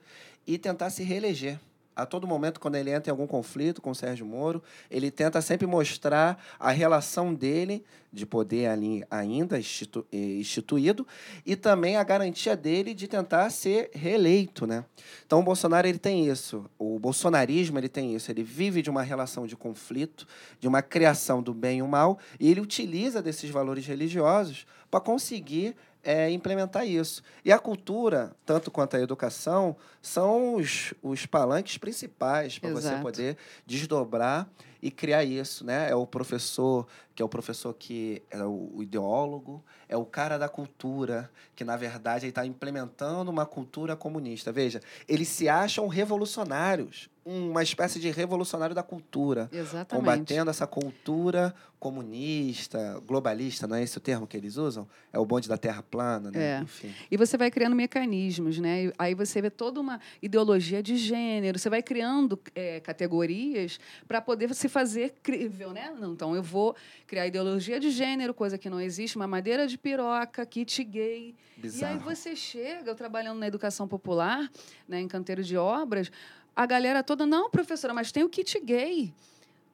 [0.47, 1.59] e tentar se reeleger.
[1.95, 5.43] A todo momento, quando ele entra em algum conflito com o Sérgio Moro, ele tenta
[5.43, 11.07] sempre mostrar a relação dele de poder ali ainda institu- eh, instituído
[11.47, 14.85] e também a garantia dele de tentar ser reeleito, né?
[15.27, 19.03] Então o Bolsonaro ele tem isso, o bolsonarismo ele tem isso, ele vive de uma
[19.03, 20.27] relação de conflito,
[20.61, 25.01] de uma criação do bem e o mal e ele utiliza desses valores religiosos para
[25.01, 27.23] conseguir é, implementar isso.
[27.45, 33.37] E a cultura, tanto quanto a educação, são os, os palanques principais para você poder
[33.67, 34.49] desdobrar
[34.83, 35.89] e criar isso, né?
[35.89, 40.49] É o professor, que é o professor que é o, ideólogo, é o cara da
[40.49, 44.51] cultura, que na verdade ele está implementando uma cultura comunista.
[44.51, 49.91] Veja, eles se acham revolucionários, uma espécie de revolucionário da cultura, Exatamente.
[49.91, 54.89] combatendo essa cultura comunista, globalista, não é esse o termo que eles usam?
[55.13, 56.59] É o bonde da terra plana, né?
[56.59, 56.61] É.
[56.61, 56.95] Enfim.
[57.11, 58.85] E você vai criando mecanismos, né?
[58.85, 64.21] E Aí você vê toda uma ideologia de gênero, você vai criando eh, categorias para
[64.21, 65.95] poder se fazer crível, né?
[65.97, 66.75] Não, Então, eu vou
[67.07, 71.29] criar ideologia de gênero, coisa que não existe, uma madeira de piroca, kit gay.
[71.29, 72.01] E aí Bizarro.
[72.01, 74.51] você chega, eu trabalhando na educação popular,
[74.89, 76.11] né, em canteiro de obras,
[76.57, 79.13] a galera toda, não, professora, mas tem o kit gay.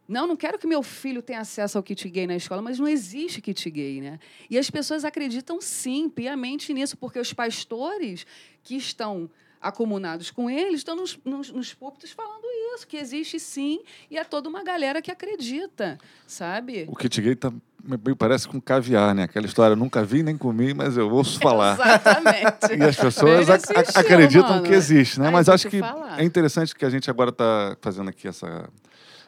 [0.07, 2.89] Não, não quero que meu filho tenha acesso ao kit gay na escola, mas não
[2.89, 4.19] existe kit gay, né?
[4.49, 8.27] E as pessoas acreditam sim, piamente nisso, porque os pastores
[8.63, 12.45] que estão acumunados com eles estão nos, nos, nos púlpitos falando
[12.75, 16.85] isso, que existe sim, e é toda uma galera que acredita, sabe?
[16.89, 19.25] O kit gay tá, me parece com caviar, né?
[19.25, 21.75] Aquela história, nunca vi nem comi, mas eu ouço falar.
[21.75, 22.77] Exatamente.
[22.79, 24.63] E as pessoas ac- ac- acreditam mano.
[24.65, 25.31] que existe, né?
[25.31, 26.21] Mas acho que falar.
[26.21, 28.69] é interessante que a gente agora está fazendo aqui essa,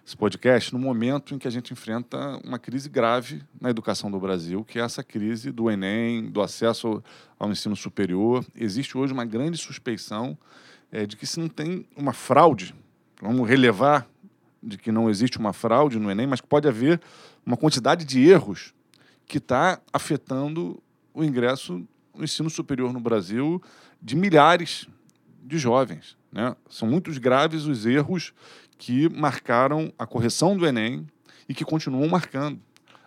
[0.04, 4.18] esse podcast no momento em que a gente enfrenta uma crise grave na educação do
[4.18, 7.02] Brasil, que é essa crise do Enem, do acesso
[7.38, 8.44] ao ensino superior.
[8.54, 10.36] Existe hoje uma grande suspeição
[10.90, 12.74] eh, de que se não tem uma fraude,
[13.20, 14.06] vamos relevar
[14.62, 17.00] de que não existe uma fraude no Enem, mas que pode haver
[17.44, 18.74] uma quantidade de erros
[19.26, 20.82] que está afetando
[21.14, 23.62] o ingresso no ensino superior no Brasil
[24.02, 24.88] de milhares
[25.42, 26.16] de jovens.
[26.32, 26.54] Né?
[26.68, 28.32] São muito graves os erros
[28.80, 31.06] que marcaram a correção do Enem
[31.46, 32.58] e que continuam marcando.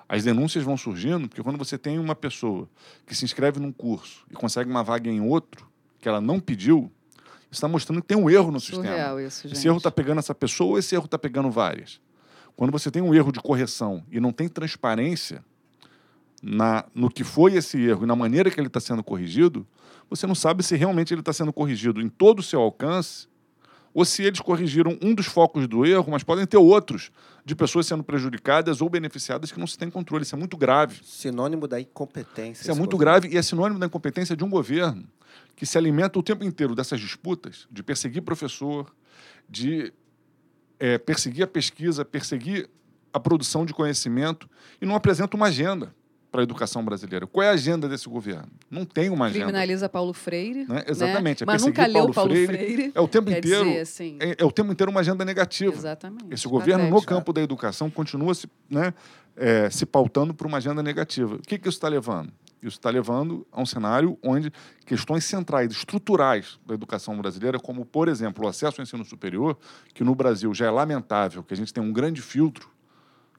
[0.07, 2.69] As denúncias vão surgindo porque quando você tem uma pessoa
[3.07, 5.67] que se inscreve num curso e consegue uma vaga em outro
[5.99, 6.91] que ela não pediu,
[7.49, 8.83] está mostrando que tem um erro no sistema.
[8.83, 9.57] Surreal isso, gente.
[9.57, 11.99] Esse erro está pegando essa pessoa ou esse erro está pegando várias?
[12.55, 15.43] Quando você tem um erro de correção e não tem transparência
[16.39, 19.65] na, no que foi esse erro e na maneira que ele está sendo corrigido,
[20.07, 23.27] você não sabe se realmente ele está sendo corrigido em todo o seu alcance
[23.93, 27.11] ou se eles corrigiram um dos focos do erro, mas podem ter outros
[27.45, 30.23] de pessoas sendo prejudicadas ou beneficiadas que não se tem controle.
[30.23, 30.99] Isso é muito grave.
[31.03, 32.63] Sinônimo da incompetência.
[32.63, 33.21] Isso é muito governo.
[33.21, 35.07] grave e é sinônimo da incompetência de um governo
[35.55, 38.93] que se alimenta o tempo inteiro dessas disputas, de perseguir professor,
[39.47, 39.93] de
[40.79, 42.69] eh, perseguir a pesquisa, perseguir
[43.11, 44.49] a produção de conhecimento
[44.81, 45.93] e não apresenta uma agenda
[46.33, 47.27] para a educação brasileira.
[47.27, 48.47] Qual é a agenda desse governo?
[48.67, 49.45] Não tem uma agenda.
[49.45, 50.65] Criminaliza Paulo Freire.
[50.65, 50.83] Né?
[50.87, 52.47] Exatamente, é Mas perseguir nunca leu Paulo Paulo Freire.
[52.47, 52.91] Freire.
[52.95, 53.65] É o tempo inteiro.
[53.65, 55.71] dizer, assim, É, é o tempo inteiro uma agenda negativa.
[55.71, 56.33] Exatamente.
[56.33, 57.13] Esse governo, no Patético.
[57.13, 58.95] campo da educação, continua se, né,
[59.37, 61.35] eh, se pautando por uma agenda negativa.
[61.35, 62.33] O que, que isso está levando?
[62.63, 64.51] Isso está levando a um cenário onde
[64.87, 69.55] questões centrais, estruturais da educação brasileira, como, por exemplo, o acesso ao ensino superior,
[69.93, 72.73] que no Brasil já é lamentável, que a gente tem um grande filtro,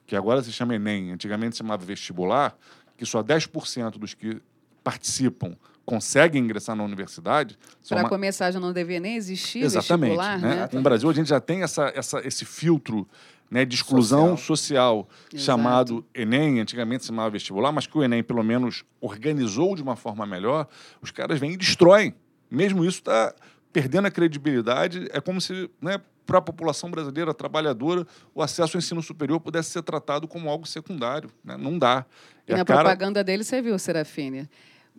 [0.05, 2.55] que agora se chama Enem, antigamente se chamava vestibular,
[2.97, 4.41] que só 10% dos que
[4.83, 5.55] participam
[5.85, 7.57] conseguem ingressar na universidade.
[7.87, 10.11] Para uma- começar, já não devia nem existir Exatamente.
[10.17, 10.55] vestibular, né?
[10.55, 10.69] né?
[10.71, 13.07] No Brasil, a gente já tem essa, essa, esse filtro
[13.51, 15.43] né, de exclusão social, Exato.
[15.45, 19.95] chamado Enem, antigamente se chamava vestibular, mas que o Enem, pelo menos, organizou de uma
[19.95, 20.67] forma melhor,
[21.01, 22.13] os caras vêm e destroem.
[22.49, 23.33] Mesmo isso está
[23.75, 25.05] perdendo a credibilidade.
[25.11, 29.71] É como se, né, para a população brasileira trabalhadora, o acesso ao ensino superior pudesse
[29.71, 31.29] ser tratado como algo secundário.
[31.43, 31.57] Né?
[31.57, 32.05] Não dá.
[32.47, 34.49] E a na cara- propaganda dele, você viu, Serafine?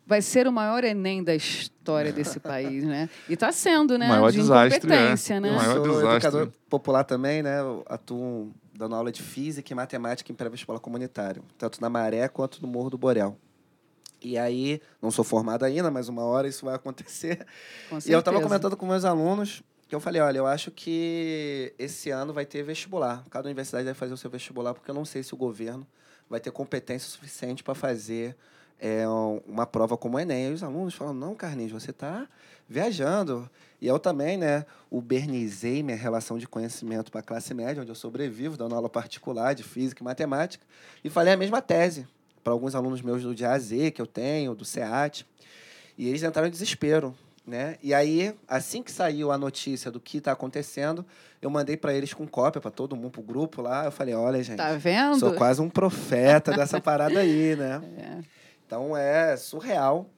[0.07, 3.09] Vai ser o maior Enem da história desse país, né?
[3.31, 4.09] E está sendo, né?
[4.09, 5.41] Maior de desastre, incompetência, é.
[5.41, 5.49] né?
[5.49, 6.17] O Eu maior sou desastre.
[6.29, 7.61] educador popular também, né?
[7.61, 12.61] Eu atuo dando aula de física e matemática em pré-vestibular comunitário, tanto na Maré quanto
[12.61, 13.39] no Morro do Borel.
[14.23, 17.47] E aí, não sou formado ainda, mas uma hora isso vai acontecer.
[18.11, 22.11] E eu estava comentando com meus alunos que eu falei, olha, eu acho que esse
[22.11, 23.25] ano vai ter vestibular.
[23.31, 25.87] Cada universidade deve fazer o seu vestibular, porque eu não sei se o governo
[26.29, 28.37] vai ter competência suficiente para fazer
[28.79, 30.51] é, um- uma prova como o Enem.
[30.51, 32.29] E os alunos falam, não, Carlinhos, você está
[32.69, 33.49] viajando.
[33.81, 37.95] E eu também, né, ubernizei minha relação de conhecimento para a classe média, onde eu
[37.95, 40.67] sobrevivo, dando aula particular de física e matemática,
[41.03, 42.07] e falei a mesma tese
[42.47, 45.27] para alguns alunos meus do DAZ que eu tenho, do SEAT.
[45.99, 47.13] E eles entraram em desespero,
[47.45, 47.77] né?
[47.83, 51.05] E aí, assim que saiu a notícia do que está acontecendo,
[51.43, 53.87] eu mandei para eles com cópia para todo mundo, pro grupo lá.
[53.87, 55.19] Eu falei, olha, gente, Tá vendo?
[55.19, 57.83] sou quase um profeta dessa parada aí, né?
[57.99, 58.37] É.
[58.65, 60.09] Então é surreal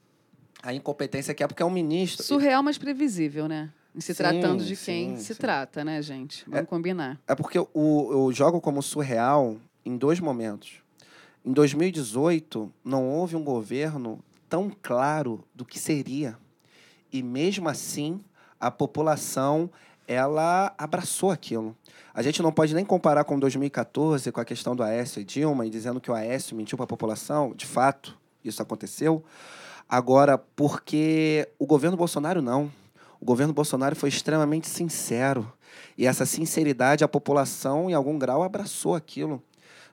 [0.62, 2.22] a incompetência que é, porque é um ministro.
[2.22, 3.70] Surreal, mas previsível, né?
[3.94, 5.40] Em se Sim, tratando de quem sim, se sim.
[5.40, 6.44] trata, né, gente?
[6.46, 7.18] Vamos combinar.
[7.26, 7.68] É porque o,
[8.12, 10.86] eu jogo como surreal em dois momentos.
[11.44, 16.36] Em 2018, não houve um governo tão claro do que seria.
[17.12, 18.20] E mesmo assim,
[18.60, 19.70] a população
[20.06, 21.76] ela abraçou aquilo.
[22.14, 25.66] A gente não pode nem comparar com 2014, com a questão do Aécio e Dilma,
[25.66, 27.52] e dizendo que o Aécio mentiu para a população.
[27.54, 29.22] De fato, isso aconteceu.
[29.88, 32.70] Agora, porque o governo Bolsonaro não.
[33.20, 35.52] O governo Bolsonaro foi extremamente sincero.
[35.96, 39.42] E essa sinceridade, a população, em algum grau, abraçou aquilo.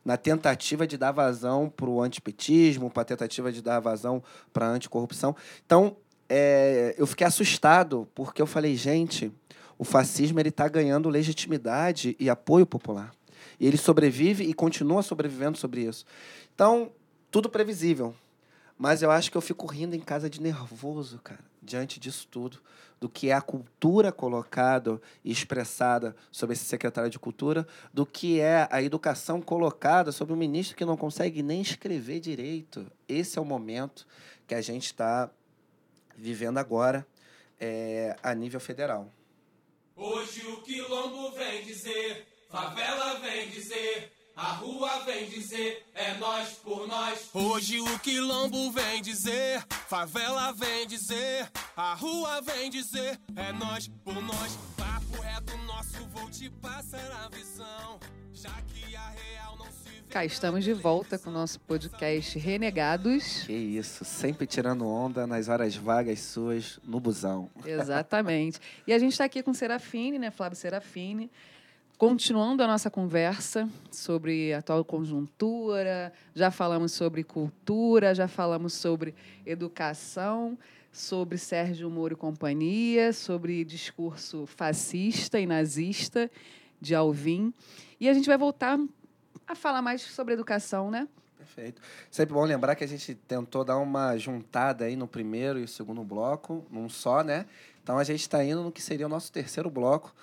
[0.06, 4.68] Na tentativa de dar vazão para o antipetismo, para a tentativa de dar vazão para
[4.68, 5.36] a anticorrupção.
[5.66, 5.98] Então,
[6.30, 9.32] é, eu fiquei assustado, porque eu falei, gente,
[9.78, 13.12] o fascismo está ganhando legitimidade e apoio popular.
[13.60, 16.06] E ele sobrevive e continua sobrevivendo sobre isso.
[16.54, 16.92] Então,
[17.32, 18.14] tudo previsível.
[18.78, 22.62] Mas eu acho que eu fico rindo em casa de nervoso, cara, diante disso tudo.
[23.02, 28.40] Do que é a cultura colocada e expressada sobre esse secretário de cultura, do que
[28.40, 32.90] é a educação colocada sobre um ministro que não consegue nem escrever direito.
[33.08, 34.08] Esse é o momento
[34.48, 35.30] que a gente está
[36.16, 37.06] vivendo agora
[37.60, 39.12] é, a nível federal.
[39.96, 46.88] Hoje o quilombo vem dizer, favela vem dizer, a rua vem dizer, é nós por
[46.88, 47.30] nós.
[47.34, 54.22] Hoje o quilombo vem dizer, favela vem dizer, a rua vem dizer, é nós por
[54.22, 54.58] nós.
[54.76, 57.98] Papo reto nosso, vou te passar a visão,
[58.34, 60.02] já que a real não se vê.
[60.10, 63.44] Cá estamos de volta com o nosso podcast Renegados.
[63.44, 67.50] Que isso, sempre tirando onda nas horas vagas suas no busão.
[67.66, 68.60] Exatamente.
[68.86, 71.32] E a gente está aqui com Serafine, né, Flávio Serafine,
[71.98, 76.12] continuando a nossa conversa sobre a atual conjuntura.
[76.34, 80.58] Já falamos sobre cultura, já falamos sobre educação,
[80.92, 86.30] sobre Sérgio Moro e companhia, sobre discurso fascista e nazista
[86.82, 87.54] de Alvim.
[88.00, 88.78] E a gente vai voltar
[89.48, 91.08] a falar mais sobre educação, né?
[91.38, 91.82] Perfeito.
[92.12, 96.04] Sempre bom lembrar que a gente tentou dar uma juntada aí no primeiro e segundo
[96.04, 97.46] bloco, num só, né?
[97.82, 100.14] Então a gente está indo no que seria o nosso terceiro bloco.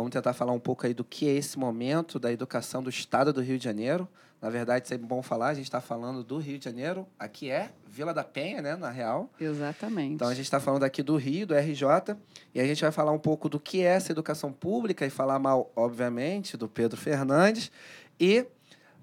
[0.00, 3.34] Vamos tentar falar um pouco aí do que é esse momento da educação do Estado
[3.34, 4.08] do Rio de Janeiro.
[4.40, 7.06] Na verdade, sempre bom falar, a gente está falando do Rio de Janeiro.
[7.18, 9.28] Aqui é Vila da Penha, né, na real.
[9.38, 10.14] Exatamente.
[10.14, 12.16] Então a gente está falando aqui do Rio, do RJ,
[12.54, 15.38] e a gente vai falar um pouco do que é essa educação pública e falar
[15.38, 17.70] mal, obviamente, do Pedro Fernandes
[18.18, 18.46] e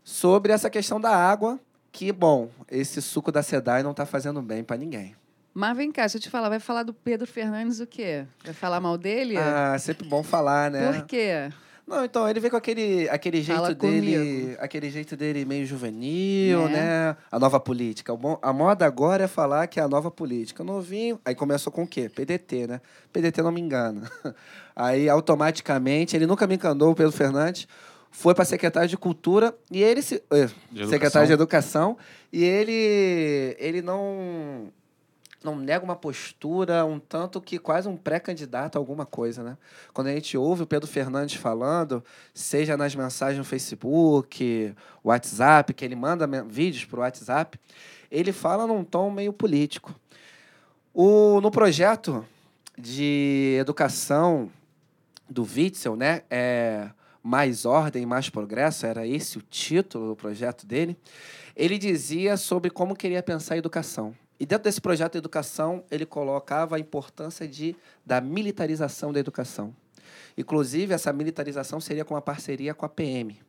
[0.03, 1.59] sobre essa questão da água,
[1.91, 5.15] que, bom, esse suco da SEDAI não está fazendo bem para ninguém.
[5.59, 8.25] Mas vem cá, deixa eu te falar, vai falar do Pedro Fernandes o quê?
[8.45, 9.35] Vai falar mal dele?
[9.37, 10.91] Ah, sempre bom falar, né?
[10.91, 11.49] Por quê?
[11.87, 14.13] Não, então, ele vem com aquele, aquele jeito Fala dele.
[14.17, 14.57] comigo.
[14.59, 16.73] Aquele jeito dele meio juvenil, Né?
[17.09, 17.17] né?
[17.31, 18.13] A nova política.
[18.13, 20.63] O bom- A moda agora é falar que é a nova política.
[20.63, 21.19] Novinho.
[21.25, 22.07] Aí começou com o quê?
[22.07, 22.81] PDT, né?
[23.11, 24.03] PDT não me engana.
[24.75, 27.67] Aí, automaticamente, ele nunca me enganou, o Pedro Fernandes.
[28.11, 30.21] Foi para secretário de Cultura e ele se.
[30.31, 31.97] eh, De secretário de Educação.
[32.31, 33.55] E ele.
[33.59, 34.71] Ele não.
[35.47, 39.57] Não nega uma postura um tanto que quase um pré-candidato a alguma coisa, né?
[39.93, 45.85] Quando a gente ouve o Pedro Fernandes falando, seja nas mensagens no Facebook, WhatsApp, que
[45.85, 47.57] ele manda vídeos para o WhatsApp,
[48.11, 49.95] ele fala num tom meio político.
[50.93, 52.25] O, no projeto
[52.77, 54.51] de educação
[55.29, 56.23] do Witzel, né?
[56.29, 56.89] É,
[57.23, 60.97] mais ordem, mais progresso, era esse o título do projeto dele.
[61.55, 64.13] Ele dizia sobre como queria pensar a educação.
[64.39, 69.75] E dentro desse projeto de educação, ele colocava a importância de, da militarização da educação.
[70.37, 73.39] Inclusive, essa militarização seria com uma parceria com a PM,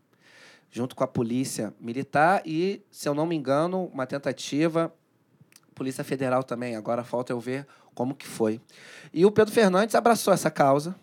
[0.71, 4.93] junto com a Polícia Militar e, se eu não me engano, uma tentativa
[5.75, 6.75] Polícia Federal também.
[6.75, 8.61] Agora falta eu ver como que foi.
[9.13, 10.95] E o Pedro Fernandes abraçou essa causa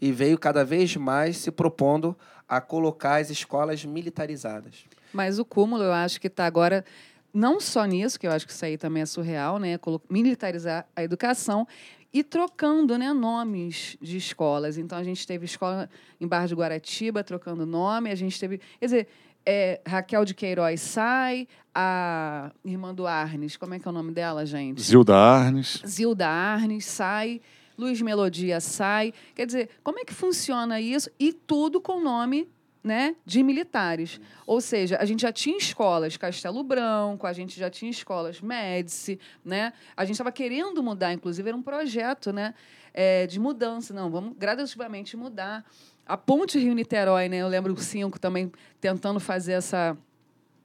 [0.00, 2.16] e veio cada vez mais se propondo
[2.48, 4.84] a colocar as escolas militarizadas.
[5.12, 6.84] Mas o cúmulo, eu acho que está agora,
[7.32, 9.78] não só nisso, que eu acho que isso aí também é surreal, né?
[10.08, 11.66] Militarizar a educação
[12.12, 14.76] e trocando né, nomes de escolas.
[14.76, 15.88] Então, a gente teve escola
[16.20, 18.58] em Barra de Guaratiba trocando nome, a gente teve.
[18.78, 19.08] Quer dizer,
[19.46, 24.12] é, Raquel de Queiroz sai, a irmã do Arnes, como é que é o nome
[24.12, 24.82] dela, gente?
[24.82, 25.82] Zilda Arnes.
[25.86, 27.40] Zilda Arnes sai,
[27.78, 29.14] Luiz Melodia sai.
[29.34, 31.10] Quer dizer, como é que funciona isso?
[31.18, 32.48] E tudo com nome
[32.82, 34.20] né, de militares.
[34.46, 39.18] Ou seja, a gente já tinha escolas Castelo Branco, a gente já tinha escolas Médici,
[39.44, 39.72] né?
[39.96, 42.54] A gente estava querendo mudar, inclusive era um projeto né,
[42.92, 43.94] é, de mudança.
[43.94, 45.64] Não, vamos gradativamente mudar.
[46.04, 47.36] A Ponte Rio-Niterói, né?
[47.38, 49.96] Eu lembro o Cinco também tentando fazer essa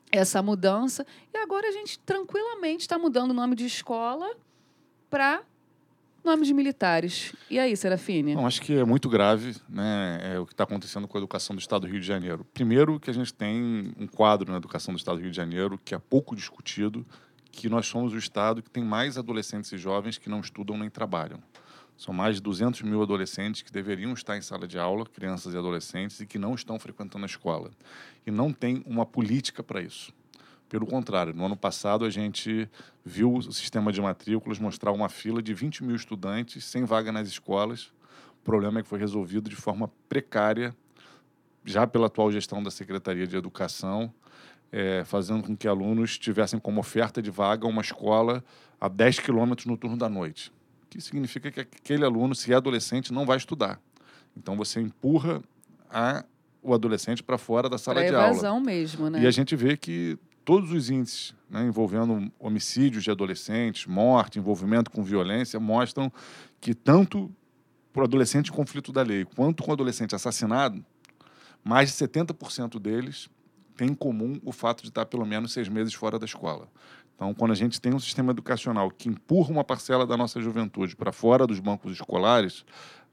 [0.10, 1.06] essa mudança.
[1.34, 4.36] E agora a gente tranquilamente está mudando o nome de escola
[5.10, 5.44] para
[6.28, 7.34] nome de militares.
[7.50, 8.36] E aí, Serafine?
[8.36, 11.56] Bom, acho que é muito grave né, é, o que está acontecendo com a educação
[11.56, 12.46] do Estado do Rio de Janeiro.
[12.54, 15.80] Primeiro, que a gente tem um quadro na educação do Estado do Rio de Janeiro
[15.84, 17.06] que é pouco discutido,
[17.52, 20.90] que nós somos o Estado que tem mais adolescentes e jovens que não estudam nem
[20.90, 21.42] trabalham.
[21.98, 25.58] São mais de 200 mil adolescentes que deveriam estar em sala de aula, crianças e
[25.58, 27.72] adolescentes, e que não estão frequentando a escola.
[28.26, 30.14] E não tem uma política para isso.
[30.70, 32.70] Pelo contrário, no ano passado a gente
[33.04, 37.28] viu o sistema de matrículas mostrar uma fila de 20 mil estudantes sem vaga nas
[37.28, 37.86] escolas.
[38.42, 40.76] O problema é que foi resolvido de forma precária,
[41.64, 44.14] já pela atual gestão da Secretaria de Educação,
[44.72, 48.44] eh, fazendo com que alunos tivessem como oferta de vaga uma escola
[48.80, 50.52] a 10 quilômetros no turno da noite.
[50.84, 53.80] O que significa que aquele aluno, se é adolescente, não vai estudar.
[54.36, 55.42] Então você empurra
[55.90, 56.26] a,
[56.62, 58.60] o adolescente para fora da sala Para de aula.
[58.60, 59.22] mesmo, né?
[59.22, 64.90] E a gente vê que todos os índices né, envolvendo homicídios de adolescentes, morte, envolvimento
[64.90, 66.10] com violência, mostram
[66.62, 67.30] que tanto
[67.92, 70.82] para o adolescente em conflito da lei quanto com o adolescente assassinado,
[71.62, 73.28] mais de 70% deles
[73.76, 76.70] têm em comum o fato de estar pelo menos seis meses fora da escola.
[77.14, 80.96] Então, quando a gente tem um sistema educacional que empurra uma parcela da nossa juventude
[80.96, 82.64] para fora dos bancos escolares,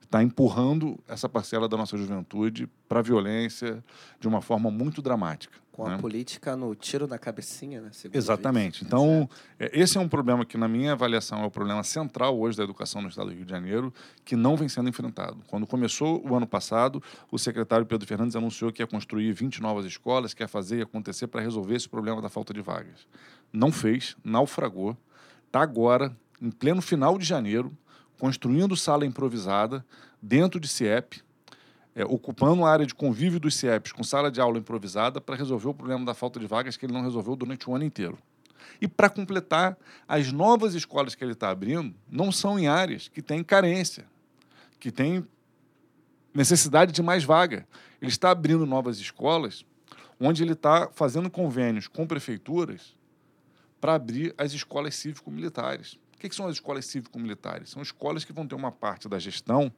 [0.01, 3.83] está empurrando essa parcela da nossa juventude para a violência
[4.20, 5.63] de uma forma muito dramática.
[5.75, 5.97] Com né?
[5.97, 7.89] a política no tiro na cabecinha, né?
[7.91, 8.77] segundo Exatamente.
[8.77, 8.85] isso.
[8.85, 12.57] Então, é, esse é um problema que, na minha avaliação, é o problema central hoje
[12.57, 13.93] da educação no estado do Rio de Janeiro,
[14.25, 15.43] que não vem sendo enfrentado.
[15.49, 19.85] Quando começou o ano passado, o secretário Pedro Fernandes anunciou que ia construir 20 novas
[19.85, 23.05] escolas, que ia fazer e acontecer para resolver esse problema da falta de vagas.
[23.53, 24.96] Não fez, naufragou.
[25.48, 27.77] Está agora, em pleno final de janeiro,
[28.17, 29.85] construindo sala improvisada
[30.23, 31.23] dentro de CIEP,
[31.95, 35.69] é, ocupando a área de convívio dos CIEPs com sala de aula improvisada para resolver
[35.69, 38.19] o problema da falta de vagas que ele não resolveu durante o ano inteiro.
[38.81, 39.79] E para completar,
[40.09, 44.05] as novas escolas que ele está abrindo não são em áreas que têm carência,
[44.81, 45.25] que têm
[46.35, 47.67] necessidade de mais vaga.
[48.03, 49.65] Ele está abrindo novas escolas
[50.19, 52.97] onde ele está fazendo convênios com prefeituras
[53.81, 55.95] para abrir as escolas cívico-militares.
[56.15, 57.71] O que, que são as escolas cívico-militares?
[57.71, 59.73] São escolas que vão ter uma parte da gestão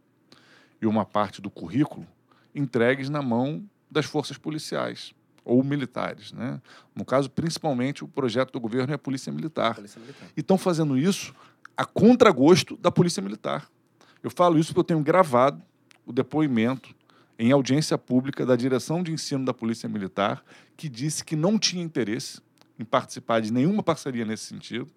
[0.81, 2.07] e uma parte do currículo
[2.55, 5.15] entregues na mão das forças policiais
[5.45, 6.33] ou militares.
[6.33, 6.61] Né?
[6.95, 9.75] No caso, principalmente, o projeto do governo é a Polícia Militar.
[9.75, 10.29] Polícia Militar.
[10.37, 11.35] E estão fazendo isso
[11.77, 13.71] a contragosto da Polícia Militar.
[14.23, 15.63] Eu falo isso porque eu tenho gravado
[16.05, 16.95] o depoimento
[17.39, 20.43] em audiência pública da direção de ensino da Polícia Militar,
[20.77, 22.41] que disse que não tinha interesse
[22.79, 24.91] em participar de nenhuma parceria nesse sentido,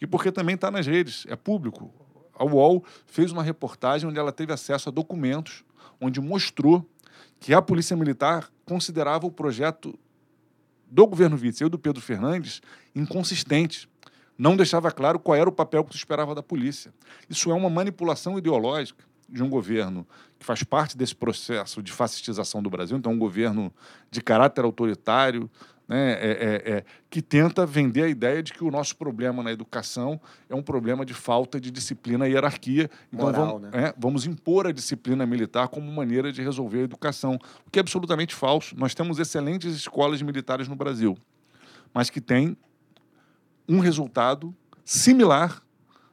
[0.00, 1.92] e porque também está nas redes, é público.
[2.38, 5.64] A UOL fez uma reportagem onde ela teve acesso a documentos
[6.00, 6.86] onde mostrou
[7.40, 9.98] que a Polícia Militar considerava o projeto
[10.90, 12.60] do governo Witzel e do Pedro Fernandes
[12.94, 13.88] inconsistente.
[14.38, 16.92] Não deixava claro qual era o papel que se esperava da polícia.
[17.28, 20.06] Isso é uma manipulação ideológica de um governo
[20.38, 23.72] que faz parte desse processo de fascistização do Brasil, então um governo
[24.10, 25.50] de caráter autoritário,
[25.88, 29.52] né, é, é, é, que tenta vender a ideia de que o nosso problema na
[29.52, 32.90] educação é um problema de falta de disciplina e hierarquia.
[33.12, 33.70] Então Moral, vamos, né?
[33.72, 37.80] é, vamos impor a disciplina militar como maneira de resolver a educação, o que é
[37.80, 38.74] absolutamente falso.
[38.76, 41.16] Nós temos excelentes escolas militares no Brasil,
[41.94, 42.56] mas que têm
[43.68, 45.62] um resultado similar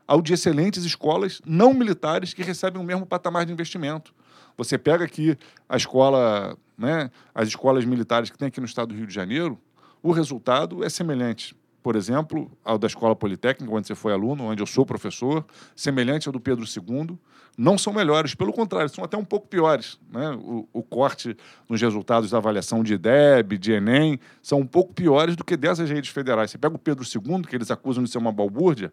[0.08, 4.14] ao de excelentes escolas não militares que recebem o mesmo patamar de investimento.
[4.58, 5.38] Você pega aqui
[5.68, 9.60] a escola, né, as escolas militares que tem aqui no estado do Rio de Janeiro,
[10.02, 11.56] o resultado é semelhante.
[11.82, 15.46] Por exemplo, ao da Escola Politécnica, onde você foi aluno, onde eu sou professor,
[15.76, 17.18] semelhante ao do Pedro II,
[17.58, 20.00] não são melhores, pelo contrário, são até um pouco piores.
[20.10, 20.32] Né?
[20.32, 21.36] O, o corte
[21.70, 25.90] nos resultados da avaliação de IDEB, de Enem, são um pouco piores do que dessas
[25.90, 26.52] redes federais.
[26.52, 28.92] Você pega o Pedro II, que eles acusam de ser uma balbúrdia,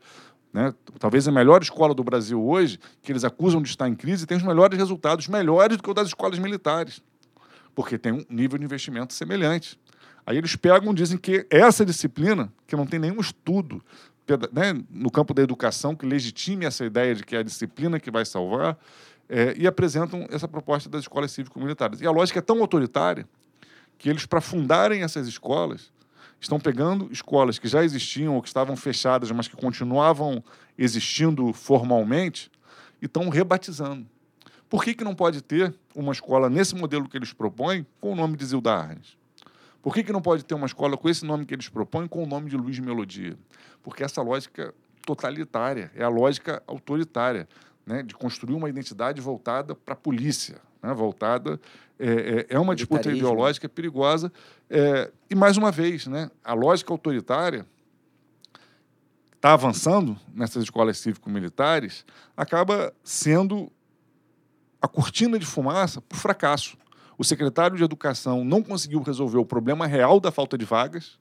[0.52, 0.74] né?
[0.98, 4.36] talvez a melhor escola do Brasil hoje, que eles acusam de estar em crise, tem
[4.36, 7.02] os melhores resultados, melhores do que o das escolas militares,
[7.74, 9.78] porque tem um nível de investimento semelhante.
[10.26, 13.82] Aí eles pegam e dizem que essa disciplina, que não tem nenhum estudo
[14.52, 18.10] né, no campo da educação que legitime essa ideia de que é a disciplina que
[18.10, 18.78] vai salvar,
[19.28, 22.00] é, e apresentam essa proposta das escolas cívico-militares.
[22.00, 23.26] E a lógica é tão autoritária
[23.96, 25.92] que eles, para fundarem essas escolas,
[26.40, 30.42] estão pegando escolas que já existiam ou que estavam fechadas, mas que continuavam
[30.78, 32.50] existindo formalmente,
[33.00, 34.06] e estão rebatizando.
[34.68, 38.14] Por que, que não pode ter uma escola nesse modelo que eles propõem com o
[38.14, 39.18] nome de Zilda Arnes?
[39.82, 42.22] Por que, que não pode ter uma escola com esse nome que eles propõem com
[42.22, 43.36] o nome de Luiz Melodia?
[43.82, 44.74] Porque essa lógica
[45.04, 47.48] totalitária, é a lógica autoritária,
[47.84, 51.60] né, de construir uma identidade voltada para a polícia, né, voltada.
[51.98, 54.32] É, é, é uma disputa ideológica perigosa.
[54.68, 57.66] É, e mais uma vez, né, a lógica autoritária
[59.40, 62.04] está avançando nessas escolas cívico-militares
[62.36, 63.72] acaba sendo
[64.82, 66.76] a cortina de fumaça para o fracasso.
[67.16, 71.18] O secretário de Educação não conseguiu resolver o problema real da falta de vagas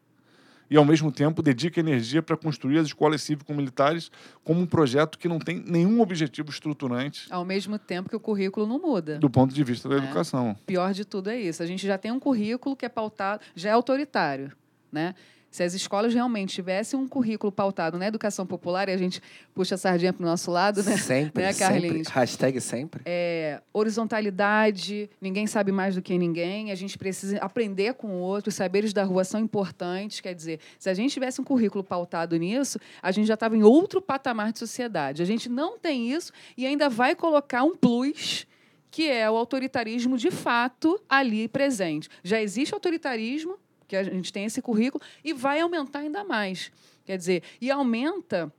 [0.69, 4.11] e, ao mesmo tempo, dedica energia para construir as escolas cívico-militares
[4.43, 8.67] como um projeto que não tem nenhum objetivo estruturante Ao mesmo tempo que o currículo
[8.67, 9.17] não muda.
[9.17, 9.97] do ponto de vista da É.
[9.99, 10.55] educação.
[10.65, 11.63] pior de tudo é isso.
[11.63, 14.51] A gente já tem um currículo que é pautado, já é autoritário,
[14.91, 15.15] né?
[15.49, 19.21] Se as escolas realmente tivessem um currículo pautado na educação popular, e a gente
[19.53, 20.97] puxa a sardinha para o nosso lado, né?
[20.97, 21.81] Sempre, né, sempre.
[21.81, 22.07] Carlinhos?
[22.07, 23.01] Hashtag sempre.
[23.05, 28.49] É, horizontalidade, ninguém sabe mais do que ninguém, a gente precisa aprender com o outro,
[28.49, 30.19] os saberes da rua são importantes.
[30.19, 33.63] Quer dizer, se a gente tivesse um currículo pautado nisso, a gente já estava em
[33.63, 35.21] outro patamar de sociedade.
[35.21, 38.45] A gente não tem isso e ainda vai colocar um plus
[38.91, 42.09] que é o autoritarismo de fato ali presente.
[42.23, 43.57] Já existe autoritarismo,
[43.89, 46.71] que a gente tem esse currículo, e vai aumentar ainda mais.
[47.03, 48.53] Quer dizer, e aumenta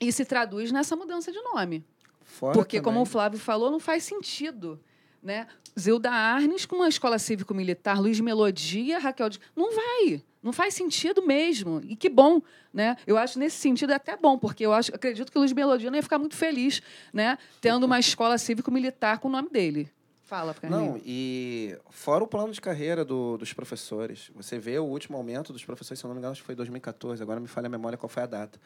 [0.00, 1.82] e se traduz nessa mudança de nome.
[2.24, 4.80] Fora Porque, como o também- Flávio falou, não faz sentido.
[5.22, 5.46] Né?
[5.78, 9.30] Zilda Arnes com uma escola cívico-militar, Luiz Melodia, Raquel...
[9.30, 10.22] de- Não vai.
[10.42, 11.80] Não faz sentido mesmo.
[11.84, 12.42] E que bom.
[12.72, 12.96] Né?
[13.06, 15.88] Eu acho, nesse sentido, é até bom, porque eu acho, acredito que o Luiz Melodia
[15.90, 17.38] não ia ficar muito feliz né?
[17.60, 19.88] tendo uma escola cívico-militar com o nome dele.
[20.24, 20.86] Fala, Carlinhos.
[20.94, 24.30] Não, e fora o plano de carreira do- dos professores.
[24.34, 26.54] Você vê o último aumento dos professores, se eu não me engano, acho que foi
[26.54, 28.58] 2014, agora me falha a memória qual foi a data.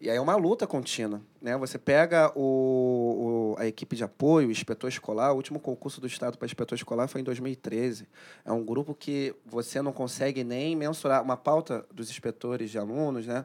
[0.00, 1.22] E aí é uma luta contínua.
[1.40, 1.56] Né?
[1.56, 6.06] Você pega o, o- a equipe de apoio, o inspetor escolar, o último concurso do
[6.06, 8.06] Estado para inspetor escolar foi em 2013.
[8.44, 11.22] É um grupo que você não consegue nem mensurar.
[11.22, 13.44] Uma pauta dos inspetores de alunos, né?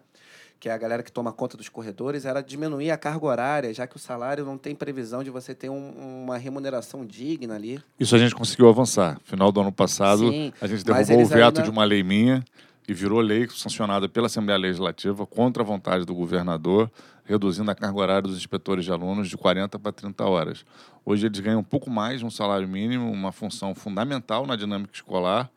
[0.59, 3.85] Que é a galera que toma conta dos corredores, era diminuir a carga horária, já
[3.85, 7.79] que o salário não tem previsão de você ter um- uma remuneração digna ali.
[7.99, 9.19] Isso a gente conseguiu avançar.
[9.23, 12.43] Final do ano passado, Sim, a gente derrubou o veto ainda- de uma lei minha
[12.87, 16.89] e virou lei sancionada pela Assembleia Legislativa contra a vontade do governador,
[17.25, 20.65] reduzindo a carga horária dos inspetores de alunos de 40 para 30 horas.
[21.05, 24.91] Hoje eles ganham um pouco mais de um salário mínimo, uma função fundamental na dinâmica
[24.93, 25.49] escolar,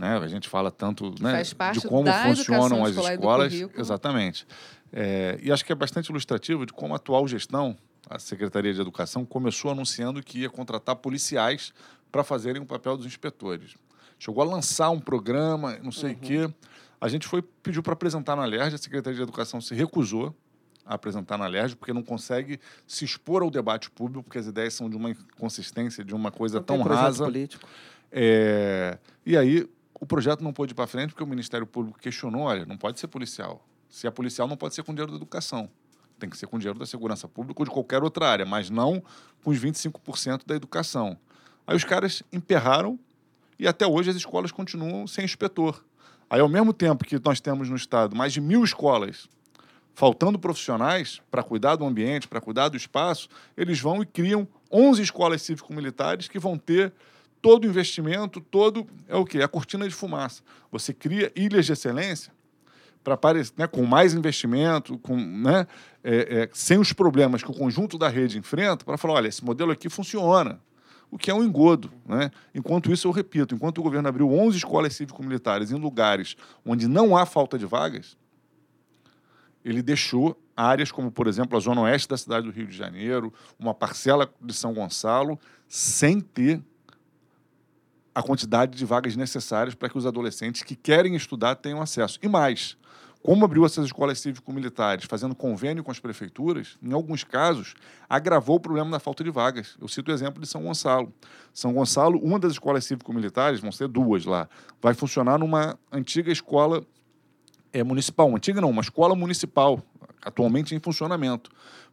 [0.00, 0.16] Né?
[0.16, 3.52] A gente fala tanto né, de como funcionam as escolas.
[3.76, 4.46] Exatamente.
[4.90, 7.76] É, e acho que é bastante ilustrativo de como a atual gestão,
[8.08, 11.74] a Secretaria de Educação, começou anunciando que ia contratar policiais
[12.10, 13.74] para fazerem o papel dos inspetores.
[14.18, 16.50] Chegou a lançar um programa, não sei o quê.
[16.98, 20.34] A gente foi pediu para apresentar na LERJ, a Secretaria de Educação se recusou
[20.86, 24.72] a apresentar na LERJ, porque não consegue se expor ao debate público, porque as ideias
[24.72, 27.26] são de uma inconsistência, de uma coisa Não tão rasa.
[27.26, 27.68] político.
[28.10, 29.68] É, e aí
[30.00, 32.98] o projeto não pôde ir para frente porque o Ministério Público questionou, olha, não pode
[32.98, 33.64] ser policial.
[33.88, 35.70] Se é policial, não pode ser com dinheiro da educação.
[36.18, 39.02] Tem que ser com dinheiro da segurança pública ou de qualquer outra área, mas não
[39.44, 41.18] com os 25% da educação.
[41.66, 42.98] Aí os caras emperraram
[43.58, 45.84] e até hoje as escolas continuam sem inspetor.
[46.30, 49.28] Aí, ao mesmo tempo que nós temos no Estado mais de mil escolas
[49.92, 55.02] faltando profissionais para cuidar do ambiente, para cuidar do espaço, eles vão e criam 11
[55.02, 56.92] escolas cívico-militares que vão ter
[57.40, 59.38] todo investimento, todo é o quê?
[59.38, 60.42] É a cortina de fumaça.
[60.70, 62.32] Você cria ilhas de excelência
[63.02, 65.66] para aparecer, né, com mais investimento, com, né,
[66.04, 69.44] é, é, sem os problemas que o conjunto da rede enfrenta, para falar, olha, esse
[69.44, 70.60] modelo aqui funciona,
[71.10, 71.90] o que é um engodo.
[72.06, 72.30] Né?
[72.54, 77.16] Enquanto isso, eu repito, enquanto o governo abriu 11 escolas cívico-militares em lugares onde não
[77.16, 78.16] há falta de vagas,
[79.64, 83.32] ele deixou áreas como, por exemplo, a zona oeste da cidade do Rio de Janeiro,
[83.58, 86.62] uma parcela de São Gonçalo, sem ter
[88.14, 92.18] a quantidade de vagas necessárias para que os adolescentes que querem estudar tenham acesso.
[92.22, 92.76] E mais,
[93.22, 97.74] como abriu essas escolas cívico-militares, fazendo convênio com as prefeituras, em alguns casos,
[98.08, 99.76] agravou o problema da falta de vagas.
[99.80, 101.12] Eu cito o exemplo de São Gonçalo.
[101.52, 104.48] São Gonçalo, uma das escolas cívico-militares, vão ser duas lá,
[104.80, 106.82] vai funcionar numa antiga escola
[107.72, 108.34] é, municipal.
[108.34, 109.82] Antiga não, uma escola municipal,
[110.22, 111.50] atualmente em funcionamento.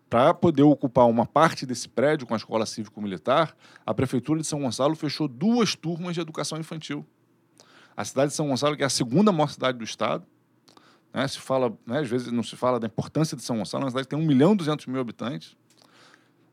[0.09, 3.55] Para poder ocupar uma parte desse prédio com a escola cívico-militar,
[3.85, 7.05] a Prefeitura de São Gonçalo fechou duas turmas de educação infantil.
[7.95, 10.25] A cidade de São Gonçalo, que é a segunda maior cidade do estado,
[11.13, 13.85] né, se fala, né, às vezes não se fala da importância de São Gonçalo, é
[13.85, 15.57] uma cidade tem 1 milhão e 200 mil habitantes,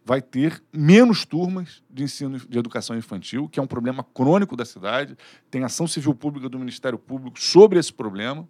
[0.04, 4.64] vai ter menos turmas de ensino de educação infantil, que é um problema crônico da
[4.64, 5.16] cidade.
[5.50, 8.46] Tem ação civil pública do Ministério Público sobre esse problema,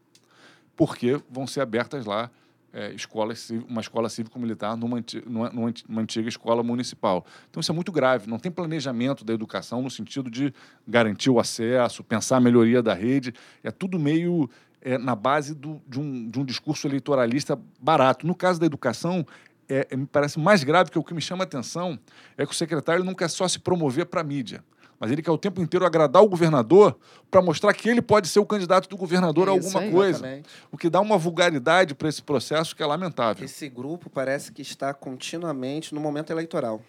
[0.74, 2.28] porque vão ser abertas lá
[2.75, 7.25] é, escolas, cív- uma escola cívico-militar numa, numa, numa anti- uma antiga escola municipal.
[7.49, 8.29] Então, isso é muito grave.
[8.29, 10.53] Não tem planejamento da educação no sentido de
[10.87, 13.33] garantir o acesso, pensar a melhoria da rede.
[13.62, 14.51] É tudo meio
[14.83, 18.27] é, na base do- de, um, de um discurso eleitoralista barato.
[18.27, 19.25] No caso da educação,
[19.68, 21.99] é, é, me parece mais grave, que o que me chama a atenção
[22.37, 24.62] é que o secretário não quer só se promover para a mídia.
[24.99, 26.97] Mas ele quer o tempo inteiro agradar o governador
[27.30, 30.18] para mostrar que ele pode ser o candidato do governador a alguma coisa.
[30.18, 30.49] Exatamente.
[30.70, 33.45] O que dá uma vulgaridade para esse processo que é lamentável.
[33.45, 36.80] Esse grupo parece que está continuamente no momento eleitoral.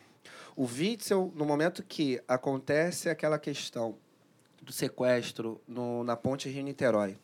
[0.56, 3.96] O Witzel, no momento que acontece aquela questão
[4.62, 7.18] do sequestro no, na ponte Rio-Niterói,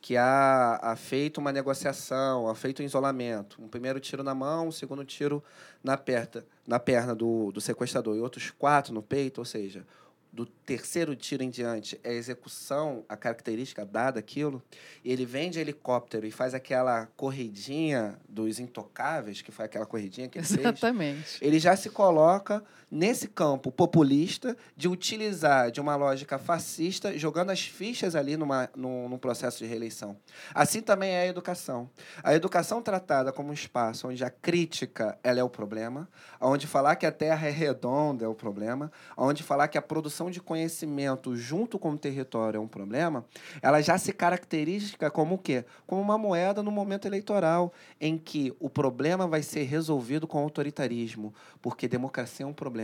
[0.00, 4.66] que há, há feito uma negociação, há feito um isolamento, um primeiro tiro na mão,
[4.68, 5.42] um segundo tiro
[5.82, 9.86] na, perna, na perna do, do sequestrador e outros quatro no peito, ou seja,
[10.32, 14.62] do terceiro tiro em diante é a execução, a característica dada aquilo,
[15.04, 20.38] ele vem de helicóptero e faz aquela corridinha dos intocáveis, que foi aquela corridinha que
[20.38, 21.38] ele fez, Exatamente.
[21.42, 27.62] ele já se coloca nesse campo populista de utilizar de uma lógica fascista, jogando as
[27.62, 30.14] fichas ali numa, num, num processo de reeleição.
[30.54, 31.88] Assim também é a educação.
[32.22, 36.06] A educação tratada como um espaço onde a crítica ela é o problema,
[36.38, 40.30] onde falar que a Terra é redonda é o problema, onde falar que a produção
[40.30, 43.24] de conhecimento junto com o território é um problema,
[43.62, 45.64] ela já se caracteriza como o quê?
[45.86, 51.32] Como uma moeda no momento eleitoral, em que o problema vai ser resolvido com autoritarismo,
[51.62, 52.81] porque democracia é um problema.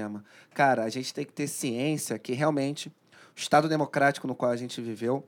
[0.54, 2.92] Cara, a gente tem que ter ciência que realmente o
[3.38, 5.24] Estado democrático no qual a gente viveu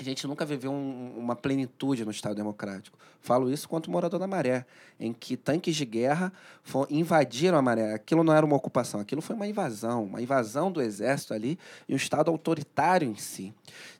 [0.00, 2.96] a gente nunca viveu um- uma plenitude no Estado Democrático.
[3.20, 4.64] Falo isso quanto morador da Maré,
[5.00, 6.32] em que tanques de guerra
[6.62, 7.94] fo- invadiram a Maré.
[7.94, 11.94] Aquilo não era uma ocupação, aquilo foi uma invasão, uma invasão do exército ali e
[11.94, 13.52] um Estado autoritário em si.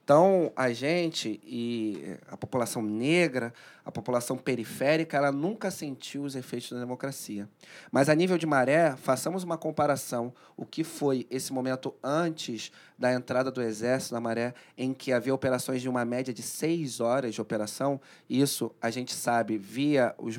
[0.09, 3.53] Então, a gente e a população negra,
[3.85, 7.47] a população periférica, ela nunca sentiu os efeitos da democracia.
[7.93, 10.33] Mas a nível de maré, façamos uma comparação.
[10.57, 15.35] O que foi esse momento antes da entrada do Exército na maré, em que havia
[15.35, 18.01] operações de uma média de seis horas de operação.
[18.31, 20.39] Isso a gente sabe via os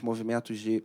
[0.00, 0.82] movimentos de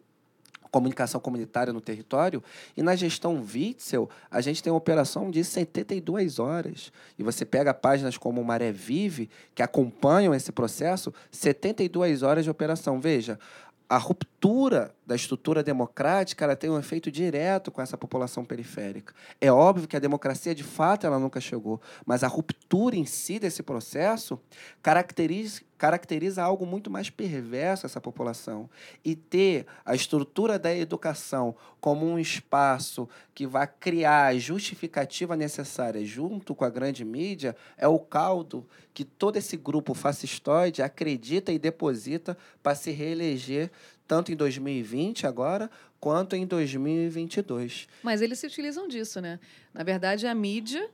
[0.73, 2.43] comunicação comunitária no território.
[2.75, 6.91] E na gestão Witzel, a gente tem uma operação de 72 horas.
[7.17, 12.99] E você pega páginas como Maré Vive, que acompanham esse processo, 72 horas de operação.
[12.99, 13.39] Veja,
[13.87, 19.13] a ruptura da estrutura democrática ela tem um efeito direto com essa população periférica.
[19.39, 23.37] É óbvio que a democracia, de fato, ela nunca chegou, mas a ruptura em si
[23.37, 24.39] desse processo
[24.81, 28.69] caracteriza, caracteriza algo muito mais perverso essa população.
[29.03, 36.05] E ter a estrutura da educação como um espaço que vai criar a justificativa necessária
[36.05, 41.59] junto com a grande mídia é o caldo que todo esse grupo fascistoide acredita e
[41.59, 43.69] deposita para se reeleger
[44.07, 45.69] tanto em 2020 agora,
[45.99, 47.89] quanto em 2022.
[48.01, 49.37] Mas eles se utilizam disso, né?
[49.73, 50.89] Na verdade, a mídia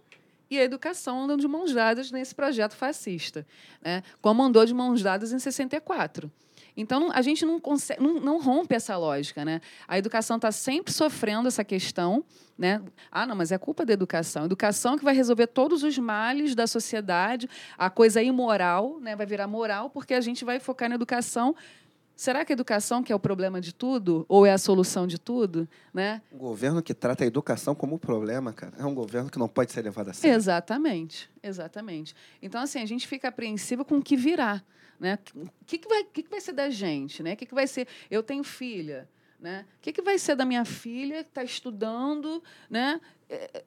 [0.50, 3.46] e a educação andam de mãos dadas nesse projeto fascista,
[3.82, 4.04] né?
[4.22, 6.32] como andou de mãos dadas em 64.
[6.76, 9.44] Então, a gente não, consegue, não, não rompe essa lógica.
[9.44, 9.60] Né?
[9.86, 12.24] A educação está sempre sofrendo essa questão.
[12.58, 12.82] Né?
[13.12, 14.46] Ah, não, mas é culpa da educação.
[14.46, 19.14] Educação que vai resolver todos os males da sociedade, a coisa imoral né?
[19.16, 21.54] vai virar moral, porque a gente vai focar na educação
[22.20, 25.18] Será que a educação que é o problema de tudo ou é a solução de
[25.18, 26.22] tudo, né?
[26.34, 29.72] Um governo que trata a educação como problema, cara, é um governo que não pode
[29.72, 30.36] ser levado a sério.
[30.36, 32.14] Exatamente, exatamente.
[32.42, 34.62] Então assim a gente fica apreensivo com o que virá,
[35.00, 35.18] né?
[35.34, 37.36] O que, que vai, que, que vai ser da gente, né?
[37.36, 37.88] O que, que vai ser?
[38.12, 39.08] Eu tenho filha,
[39.40, 39.66] né?
[39.78, 42.44] O que, que vai ser da minha filha que está estudando?
[42.70, 43.00] Né?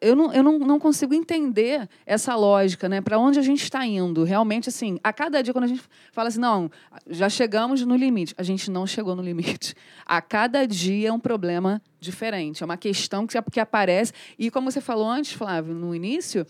[0.01, 3.01] Eu, não, eu não, não consigo entender essa lógica, né?
[3.01, 4.25] Para onde a gente está indo?
[4.25, 6.69] Realmente, assim, a cada dia, quando a gente fala assim, não,
[7.09, 9.77] já chegamos no limite, a gente não chegou no limite.
[10.05, 14.13] A cada dia é um problema diferente, é uma questão que, que aparece.
[14.37, 16.45] E como você falou antes, Flávio, no início,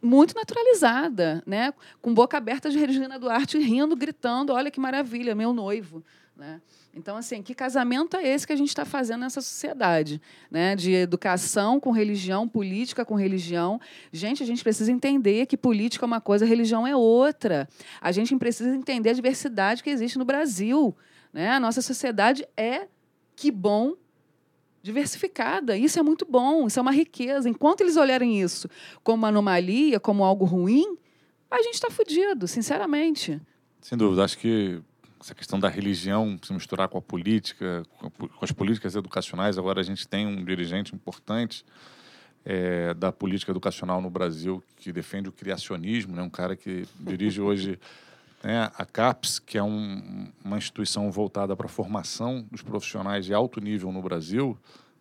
[0.00, 1.74] muito naturalizada, né?
[2.00, 6.02] com boca aberta de Regina Duarte rindo, gritando: olha que maravilha, meu noivo.
[6.38, 6.62] Né?
[6.94, 10.22] Então, assim, que casamento é esse que a gente está fazendo nessa sociedade?
[10.48, 10.76] Né?
[10.76, 13.80] De educação com religião, política com religião.
[14.12, 17.68] Gente, a gente precisa entender que política é uma coisa, religião é outra.
[18.00, 20.96] A gente precisa entender a diversidade que existe no Brasil.
[21.32, 21.50] Né?
[21.50, 22.86] A nossa sociedade é,
[23.34, 23.94] que bom,
[24.80, 25.76] diversificada.
[25.76, 27.48] Isso é muito bom, isso é uma riqueza.
[27.48, 28.70] Enquanto eles olharem isso
[29.02, 30.96] como uma anomalia, como algo ruim,
[31.50, 33.40] a gente está fudido, sinceramente.
[33.80, 34.22] Sem dúvida.
[34.22, 34.80] Acho que
[35.20, 39.58] essa questão da religião se misturar com a política, com as políticas educacionais.
[39.58, 41.64] Agora a gente tem um dirigente importante
[42.44, 46.22] é, da política educacional no Brasil que defende o criacionismo, né?
[46.22, 47.78] um cara que dirige hoje
[48.42, 53.34] né, a CAPES, que é um, uma instituição voltada para a formação dos profissionais de
[53.34, 54.56] alto nível no Brasil.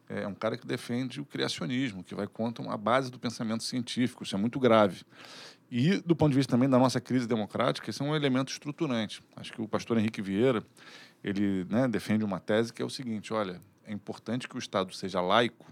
[0.09, 4.23] É um cara que defende o criacionismo, que vai contra a base do pensamento científico.
[4.23, 5.03] Isso é muito grave.
[5.69, 9.21] E, do ponto de vista também da nossa crise democrática, esse é um elemento estruturante.
[9.35, 10.63] Acho que o pastor Henrique Vieira
[11.23, 14.93] ele né, defende uma tese que é o seguinte: olha, é importante que o Estado
[14.93, 15.65] seja laico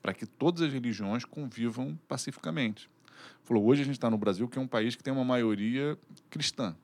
[0.00, 2.90] para que todas as religiões convivam pacificamente.
[3.44, 5.96] Falou, hoje a gente está no Brasil, que é um país que tem uma maioria
[6.28, 6.74] cristã.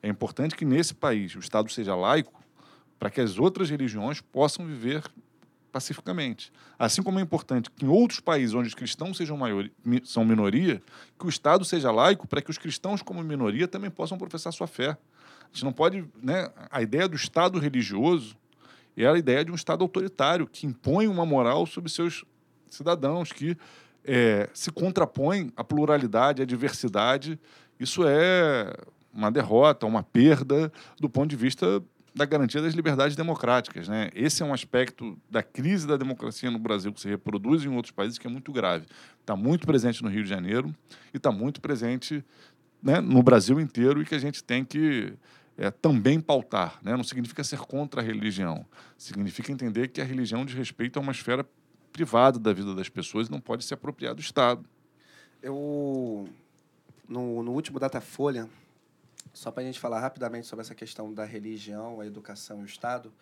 [0.00, 2.40] É importante que nesse país o Estado seja laico
[2.98, 5.02] para que as outras religiões possam viver
[5.72, 6.52] pacificamente.
[6.78, 9.70] Assim como é importante que em outros países onde os cristãos sejam maioria,
[10.04, 10.82] são minoria,
[11.18, 14.66] que o Estado seja laico para que os cristãos, como minoria, também possam professar sua
[14.66, 14.90] fé.
[14.90, 16.04] A gente não pode.
[16.22, 18.36] Né, a ideia do Estado religioso
[18.96, 22.24] é a ideia de um Estado autoritário, que impõe uma moral sobre seus
[22.68, 23.56] cidadãos, que
[24.04, 27.38] é, se contrapõe à pluralidade, à diversidade.
[27.78, 28.74] Isso é
[29.12, 31.82] uma derrota, uma perda do ponto de vista
[32.18, 33.88] da garantia das liberdades democráticas.
[33.88, 34.10] Né?
[34.14, 37.92] Esse é um aspecto da crise da democracia no Brasil que se reproduz em outros
[37.92, 38.86] países que é muito grave.
[39.20, 40.74] Está muito presente no Rio de Janeiro
[41.14, 42.24] e está muito presente
[42.82, 45.14] né, no Brasil inteiro e que a gente tem que
[45.56, 46.78] é, também pautar.
[46.82, 46.96] Né?
[46.96, 48.66] Não significa ser contra a religião,
[48.98, 51.46] significa entender que a religião diz respeito a uma esfera
[51.92, 54.64] privada da vida das pessoas e não pode se apropriar do Estado.
[55.40, 56.28] Eu,
[57.08, 58.48] no, no último Datafolha,
[59.38, 62.66] só para a gente falar rapidamente sobre essa questão da religião, a educação e o
[62.66, 63.12] Estado,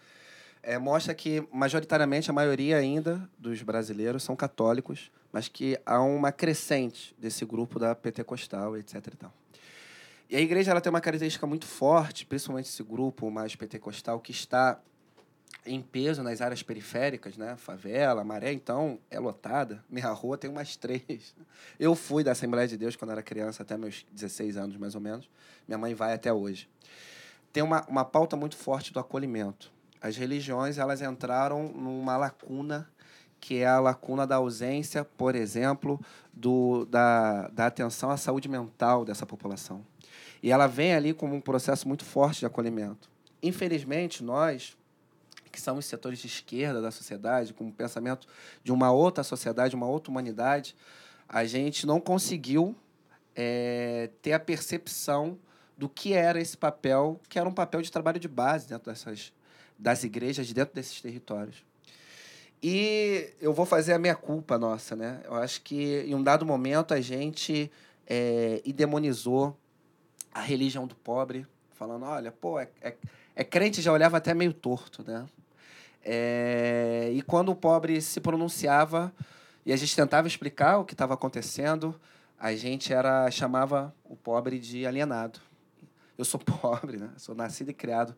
[0.62, 6.32] é, mostra que, majoritariamente, a maioria ainda dos brasileiros são católicos, mas que há uma
[6.32, 8.94] crescente desse grupo da pentecostal, etc.
[8.94, 9.34] E, tal.
[10.30, 14.32] e a igreja ela tem uma característica muito forte, principalmente esse grupo mais pentecostal, que
[14.32, 14.80] está
[15.64, 17.56] em peso nas áreas periféricas, né?
[17.56, 19.84] Favela, Maré, então, é lotada.
[19.88, 21.34] Minha rua tem umas três.
[21.78, 25.00] Eu fui da Assembleia de Deus quando era criança, até meus 16 anos, mais ou
[25.00, 25.28] menos.
[25.66, 26.68] Minha mãe vai até hoje.
[27.52, 29.72] Tem uma, uma pauta muito forte do acolhimento.
[30.00, 32.88] As religiões, elas entraram numa lacuna
[33.40, 36.00] que é a lacuna da ausência, por exemplo,
[36.32, 39.84] do, da, da atenção à saúde mental dessa população.
[40.42, 43.08] E ela vem ali como um processo muito forte de acolhimento.
[43.42, 44.76] Infelizmente, nós,
[45.56, 48.28] que são os setores de esquerda da sociedade, com o pensamento
[48.62, 50.76] de uma outra sociedade, uma outra humanidade,
[51.26, 52.76] a gente não conseguiu
[53.34, 55.38] é, ter a percepção
[55.74, 59.32] do que era esse papel, que era um papel de trabalho de base dentro dessas
[59.78, 61.64] das igrejas, dentro desses territórios.
[62.62, 65.20] E eu vou fazer a minha culpa nossa, né?
[65.24, 67.70] Eu acho que em um dado momento a gente
[68.06, 68.62] é,
[70.32, 72.94] a religião do pobre, falando, olha, pô, é, é,
[73.34, 75.26] é crente já olhava até meio torto, né?
[76.08, 79.12] É, e quando o pobre se pronunciava
[79.64, 82.00] e a gente tentava explicar o que estava acontecendo,
[82.38, 85.40] a gente era chamava o pobre de alienado.
[86.16, 87.10] Eu sou pobre, né?
[87.16, 88.14] Sou nascido e criado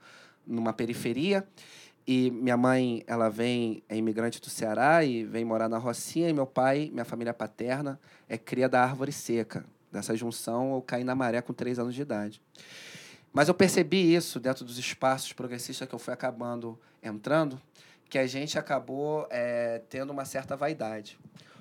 [0.47, 1.49] numa periferia
[2.07, 6.33] e minha mãe, ela vem é imigrante do Ceará e vem morar na Rocinha e
[6.35, 9.65] meu pai, minha família paterna é cria da árvore seca.
[9.91, 12.43] Dessa junção eu caí na maré com três anos de idade.
[13.33, 17.61] Mas eu percebi isso dentro dos espaços progressistas que eu fui acabando entrando,
[18.09, 21.19] que a gente acabou é, tendo uma certa vaidade.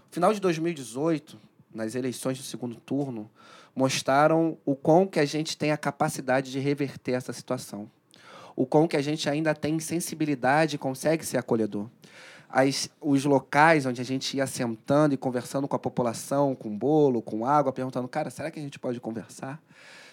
[0.08, 1.38] No final de 2018,
[1.74, 3.30] nas eleições do segundo turno,
[3.76, 7.90] mostraram o quão que a gente tem a capacidade de reverter essa situação.
[8.56, 11.88] O quão que a gente ainda tem sensibilidade e consegue ser acolhedor.
[12.50, 17.22] As, os locais onde a gente ia sentando e conversando com a população, com bolo,
[17.22, 19.62] com água, perguntando, cara, será que a gente pode conversar?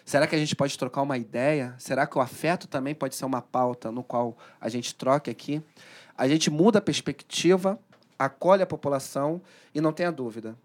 [0.04, 1.74] Será que a gente pode trocar uma ideia?
[1.78, 5.62] Será que o afeto também pode ser uma pauta no qual a gente troque aqui?
[6.16, 7.78] A gente muda a perspectiva,
[8.18, 9.42] acolhe a população
[9.74, 10.56] e não tenha dúvida.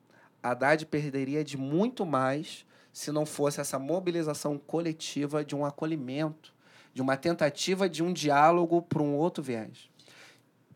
[0.43, 6.53] Haddad perderia de muito mais se não fosse essa mobilização coletiva de um acolhimento,
[6.93, 9.89] de uma tentativa de um diálogo para um outro viés.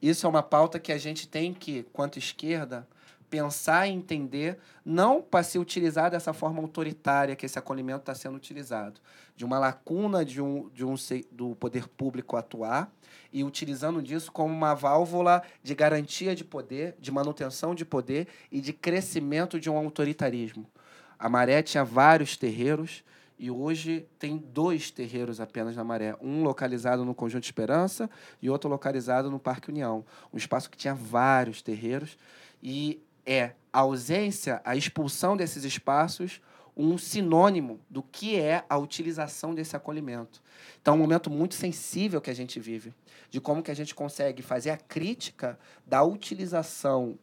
[0.01, 2.87] Isso é uma pauta que a gente tem que, quanto esquerda,
[3.33, 8.35] pensar e entender, não para se utilizar dessa forma autoritária que esse acolhimento está sendo
[8.35, 9.01] utilizado,
[9.35, 10.93] de uma lacuna de um, de um
[11.31, 12.93] do poder público atuar
[13.31, 18.61] e utilizando disso como uma válvula de garantia de poder, de manutenção de poder e
[18.61, 20.69] de crescimento de um autoritarismo.
[21.17, 23.03] A Maré tinha vários terreiros
[23.39, 28.07] e hoje tem dois terreiros apenas na Maré, um localizado no Conjunto Esperança
[28.39, 32.15] e outro localizado no Parque União, um espaço que tinha vários terreiros
[32.61, 36.41] e é a ausência, a expulsão desses espaços,
[36.75, 40.41] um sinônimo do que é a utilização desse acolhimento.
[40.81, 42.93] Então, é um momento muito sensível que a gente vive,
[43.29, 47.17] de como que a gente consegue fazer a crítica da utilização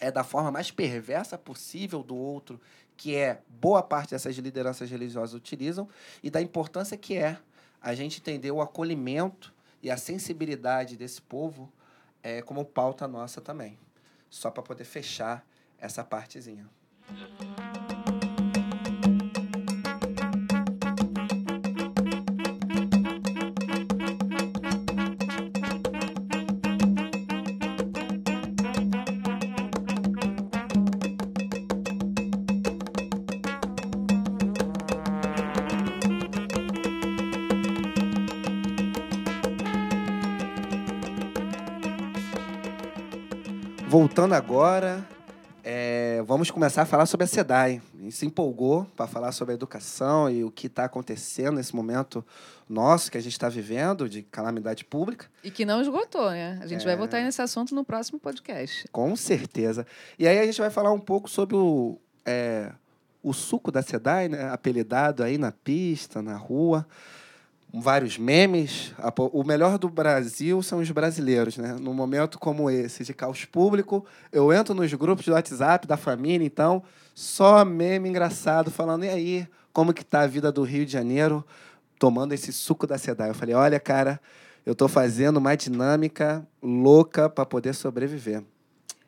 [0.00, 2.60] é da forma mais perversa possível do outro,
[2.96, 5.88] que é boa parte dessas lideranças religiosas utilizam,
[6.22, 7.38] e da importância que é
[7.80, 11.72] a gente entender o acolhimento e a sensibilidade desse povo
[12.22, 13.78] é, como pauta nossa também
[14.34, 15.46] só para poder fechar
[15.78, 16.68] essa partezinha.
[44.14, 45.04] Voltando agora,
[45.64, 47.82] é, vamos começar a falar sobre a SEDAI.
[47.98, 51.74] A gente se empolgou para falar sobre a educação e o que está acontecendo nesse
[51.74, 52.24] momento
[52.68, 55.26] nosso que a gente está vivendo de calamidade pública.
[55.42, 56.60] E que não esgotou, né?
[56.62, 56.84] A gente é...
[56.84, 58.86] vai voltar nesse assunto no próximo podcast.
[58.92, 59.84] Com certeza.
[60.16, 62.70] E aí a gente vai falar um pouco sobre o, é,
[63.20, 64.48] o suco da SEDAI, né?
[64.48, 66.86] apelidado aí na pista, na rua
[67.80, 68.92] vários memes.
[69.32, 71.76] O melhor do Brasil são os brasileiros, né?
[71.80, 76.46] Num momento como esse, de caos público, eu entro nos grupos de WhatsApp da família,
[76.46, 76.82] então,
[77.14, 81.44] só meme engraçado, falando, e aí, como que tá a vida do Rio de Janeiro,
[81.98, 83.30] tomando esse suco da SEDAI?
[83.30, 84.20] Eu falei, olha, cara,
[84.64, 88.42] eu estou fazendo uma dinâmica louca para poder sobreviver.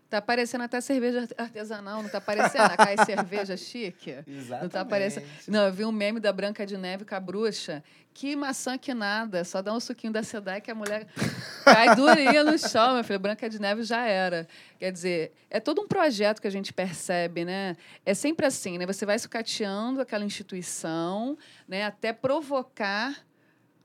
[0.09, 2.65] Tá parecendo até cerveja artesanal, não tá parecendo?
[2.79, 4.17] A cerveja chique?
[4.27, 4.63] Exatamente.
[4.63, 5.27] Não tá parecendo.
[5.49, 7.83] Não, eu vi um meme da Branca de Neve com a bruxa.
[8.15, 11.07] Que maçã que nada, só dá um suquinho da Sedai que a mulher
[11.65, 13.19] cai durinha no chão, meu filho.
[13.19, 14.47] Branca de Neve já era.
[14.79, 17.77] Quer dizer, é todo um projeto que a gente percebe, né?
[18.05, 18.87] É sempre assim, né?
[18.87, 21.37] Você vai sucateando aquela instituição,
[21.69, 21.85] né?
[21.85, 23.26] Até provocar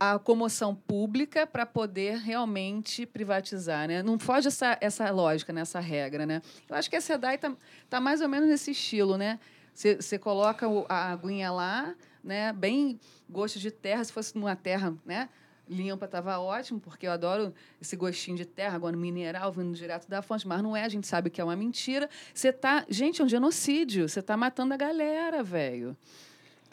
[0.04, 4.02] a comoção pública para poder realmente privatizar, né?
[4.02, 5.88] Não foge essa, essa lógica, nessa né?
[5.88, 6.41] regra, né?
[6.68, 7.56] Eu acho que a SEDAI está
[7.88, 9.39] tá mais ou menos nesse estilo, né?
[9.76, 11.93] Você coloca a aguinha lá,
[12.24, 12.52] né?
[12.52, 12.99] Bem
[13.30, 15.30] gosto de terra, se fosse numa terra, né?
[15.70, 20.24] Limpa estava ótimo, porque eu adoro esse gostinho de terra, agora mineral vindo direto da
[20.24, 22.10] fonte, mas não é, a gente sabe que é uma mentira.
[22.34, 25.95] Você tá, gente, é um genocídio, você está matando a galera, velho.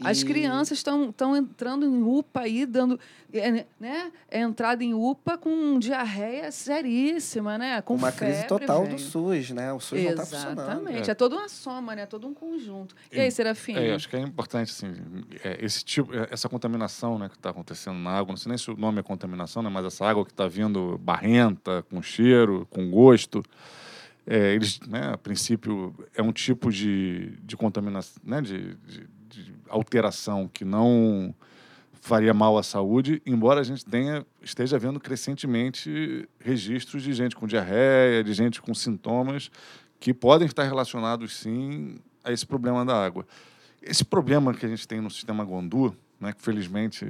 [0.02, 3.00] As E- crianças estão entrando em UPA aí, dando
[3.32, 7.82] é, né, é entrada em UPA com diarreia seríssima, né?
[7.82, 8.98] Com uma crise febre, total do velho.
[8.98, 9.72] SUS, né?
[9.72, 10.60] O SUS não tá funcionando.
[10.60, 11.08] Exatamente.
[11.08, 11.12] É.
[11.12, 11.14] É.
[11.14, 12.06] toda uma soma, né?
[12.06, 12.94] Todo um conjunto.
[13.12, 13.74] E E- aí, Serafim?
[13.74, 14.92] É, acho que é importante, assim,
[15.44, 18.58] é, esse tipo, é, essa contaminação né, que está acontecendo na água, não sei nem
[18.58, 22.66] se o nome é contaminação, né, mas essa água que está vindo barrenta, com cheiro,
[22.70, 23.42] com gosto,
[24.26, 29.17] é, eles, né, a princípio, é um tipo de, de contaminação, né, de, de
[29.68, 31.34] alteração que não
[32.00, 37.46] faria mal à saúde, embora a gente tenha, esteja vendo crescentemente registros de gente com
[37.46, 39.50] diarreia, de gente com sintomas
[40.00, 43.26] que podem estar relacionados, sim, a esse problema da água.
[43.82, 47.04] Esse problema que a gente tem no sistema Gondu, né, que felizmente...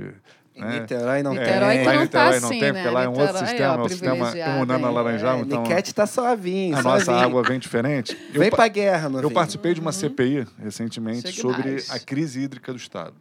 [0.59, 1.79] Em Né, Niterói não Niterói tem.
[1.81, 2.83] que lá em não tá Niterói não assim, tem, né?
[2.83, 4.35] porque lá é um outro Niterói, sistema, é o sistema
[4.79, 4.85] hein?
[4.85, 7.27] alaranjado, É, então Niquete tá suavinho, a nossa suavinho.
[7.27, 8.19] água vem diferente.
[8.35, 11.91] Eu Vem pra guerra, no eu participei de uma CPI recentemente Chegue sobre mais.
[11.91, 13.15] a crise hídrica do Estado.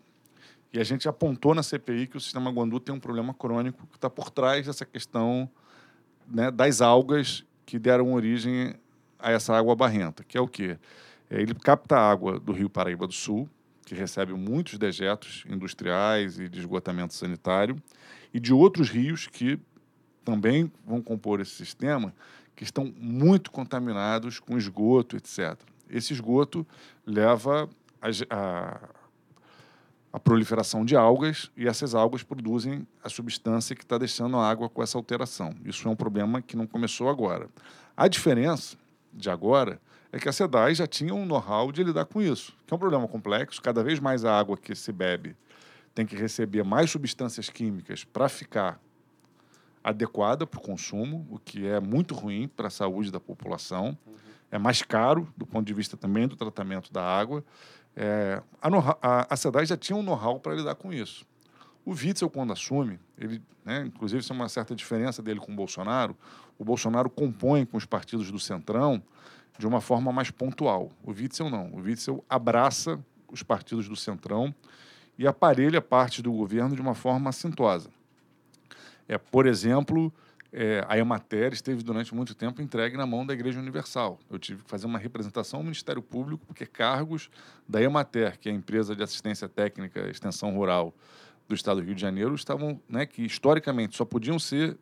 [0.73, 3.97] E a gente apontou na CPI que o sistema Guandu tem um problema crônico que
[3.97, 5.49] está por trás dessa questão
[6.29, 8.73] né, das algas que deram origem
[9.19, 10.77] a essa água barrenta, que é o quê?
[11.29, 13.49] É, Ele capta a água do Rio Paraíba do Sul,
[13.87, 17.81] que recebe muitos dejetos industriais e de esgotamento sanitário,
[18.33, 19.57] e de outros rios que
[20.25, 22.13] também vão compor esse sistema,
[22.53, 25.57] que estão muito contaminados com esgoto, etc.
[25.89, 26.67] Esse esgoto
[27.05, 27.69] leva
[28.01, 28.89] a, a,
[30.11, 34.67] a proliferação de algas e essas algas produzem a substância que está deixando a água
[34.67, 35.55] com essa alteração.
[35.63, 37.47] Isso é um problema que não começou agora.
[37.95, 38.75] A diferença
[39.13, 39.79] de agora
[40.11, 42.79] é que a SEDAI já tinha um know-how de lidar com isso, que é um
[42.79, 43.61] problema complexo.
[43.61, 45.35] Cada vez mais a água que se bebe
[45.93, 48.79] tem que receber mais substâncias químicas para ficar
[49.83, 53.97] adequada para o consumo, o que é muito ruim para a saúde da população.
[54.51, 57.43] É mais caro do ponto de vista também do tratamento da água.
[57.95, 61.25] É, a, a SEDAI já tinha um know-how para lidar com isso.
[61.83, 65.55] O Witzel, quando assume, ele, né, inclusive isso é uma certa diferença dele com o
[65.55, 66.15] Bolsonaro,
[66.59, 69.01] o Bolsonaro compõe com os partidos do Centrão
[69.57, 70.91] de uma forma mais pontual.
[71.03, 71.71] O Witzel não.
[71.73, 72.99] O Witzel abraça
[73.31, 74.53] os partidos do Centrão
[75.17, 77.89] e aparelha parte do governo de uma forma assintosa.
[79.07, 80.13] É, por exemplo,
[80.51, 84.19] é, a Emater esteve durante muito tempo entregue na mão da Igreja Universal.
[84.29, 87.29] Eu tive que fazer uma representação ao Ministério Público, porque cargos
[87.67, 90.93] da Emater, que é a empresa de assistência técnica extensão rural
[91.47, 94.77] do Estado do Rio de Janeiro, estavam, né, que historicamente só podiam ser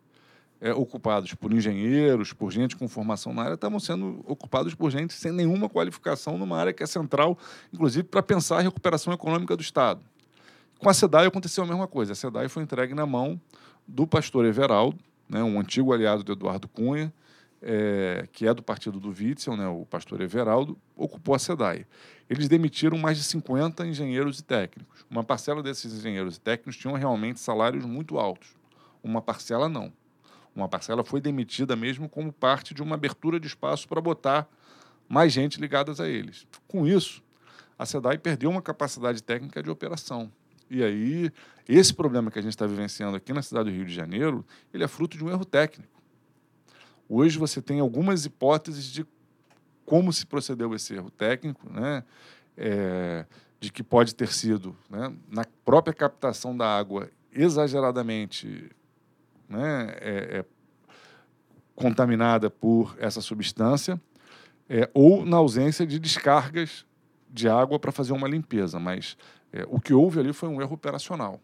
[0.65, 5.13] é, ocupados por engenheiros, por gente com formação na área, estavam sendo ocupados por gente
[5.13, 7.37] sem nenhuma qualificação numa área que é central,
[7.71, 10.01] inclusive para pensar a recuperação econômica do Estado.
[10.79, 12.13] Com a SEDAI aconteceu a mesma coisa.
[12.13, 13.39] A SEDAI foi entregue na mão
[13.87, 14.97] do pastor Everaldo,
[15.29, 17.13] né, um antigo aliado do Eduardo Cunha,
[17.61, 21.85] é, que é do partido do Witzel, né, o pastor Everaldo, ocupou a SEDAI.
[22.27, 25.05] Eles demitiram mais de 50 engenheiros e técnicos.
[25.11, 28.55] Uma parcela desses engenheiros e técnicos tinham realmente salários muito altos.
[29.03, 29.93] Uma parcela não.
[30.55, 34.47] Uma parcela foi demitida mesmo como parte de uma abertura de espaço para botar
[35.07, 36.47] mais gente ligadas a eles.
[36.67, 37.21] Com isso,
[37.77, 40.31] a SEDAI perdeu uma capacidade técnica de operação.
[40.69, 41.31] E aí,
[41.67, 44.83] esse problema que a gente está vivenciando aqui na cidade do Rio de Janeiro, ele
[44.83, 46.01] é fruto de um erro técnico.
[47.07, 49.05] Hoje você tem algumas hipóteses de
[49.85, 52.03] como se procedeu esse erro técnico, né?
[52.57, 53.25] É,
[53.59, 58.71] de que pode ter sido né, na própria captação da água exageradamente
[59.49, 60.45] né, é, é,
[61.75, 63.99] contaminada por essa substância,
[64.69, 66.85] é, ou na ausência de descargas
[67.29, 68.79] de água para fazer uma limpeza.
[68.79, 69.17] Mas
[69.51, 71.39] é, o que houve ali foi um erro operacional.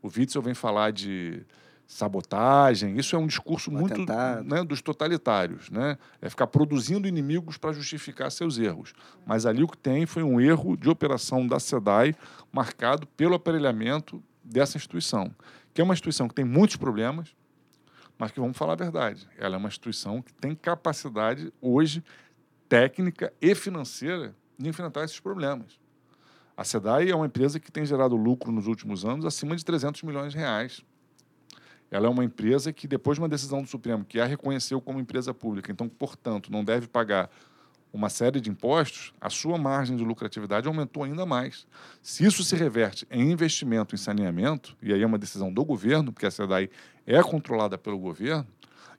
[0.00, 1.44] O Witzel vem falar de
[1.86, 4.00] sabotagem, isso é um discurso Um muito
[4.44, 5.98] né, dos totalitários, né?
[6.20, 8.94] É ficar produzindo inimigos para justificar seus erros.
[9.26, 12.14] Mas ali o que tem foi um erro de operação da SEDAI
[12.50, 15.30] marcado pelo aparelhamento dessa instituição,
[15.74, 17.34] que é uma instituição que tem muitos problemas,
[18.22, 22.04] mas que vamos falar a verdade, ela é uma instituição que tem capacidade hoje
[22.68, 25.80] técnica e financeira de enfrentar esses problemas.
[26.56, 30.04] A SEDAI é uma empresa que tem gerado lucro nos últimos anos acima de 300
[30.04, 30.84] milhões de reais.
[31.90, 35.00] Ela é uma empresa que, depois de uma decisão do Supremo, que a reconheceu como
[35.00, 37.28] empresa pública, então, portanto, não deve pagar
[37.92, 41.66] uma série de impostos, a sua margem de lucratividade aumentou ainda mais.
[42.00, 46.12] Se isso se reverte em investimento em saneamento, e aí é uma decisão do governo,
[46.12, 46.70] porque a SEDAI
[47.06, 48.46] é controlada pelo governo,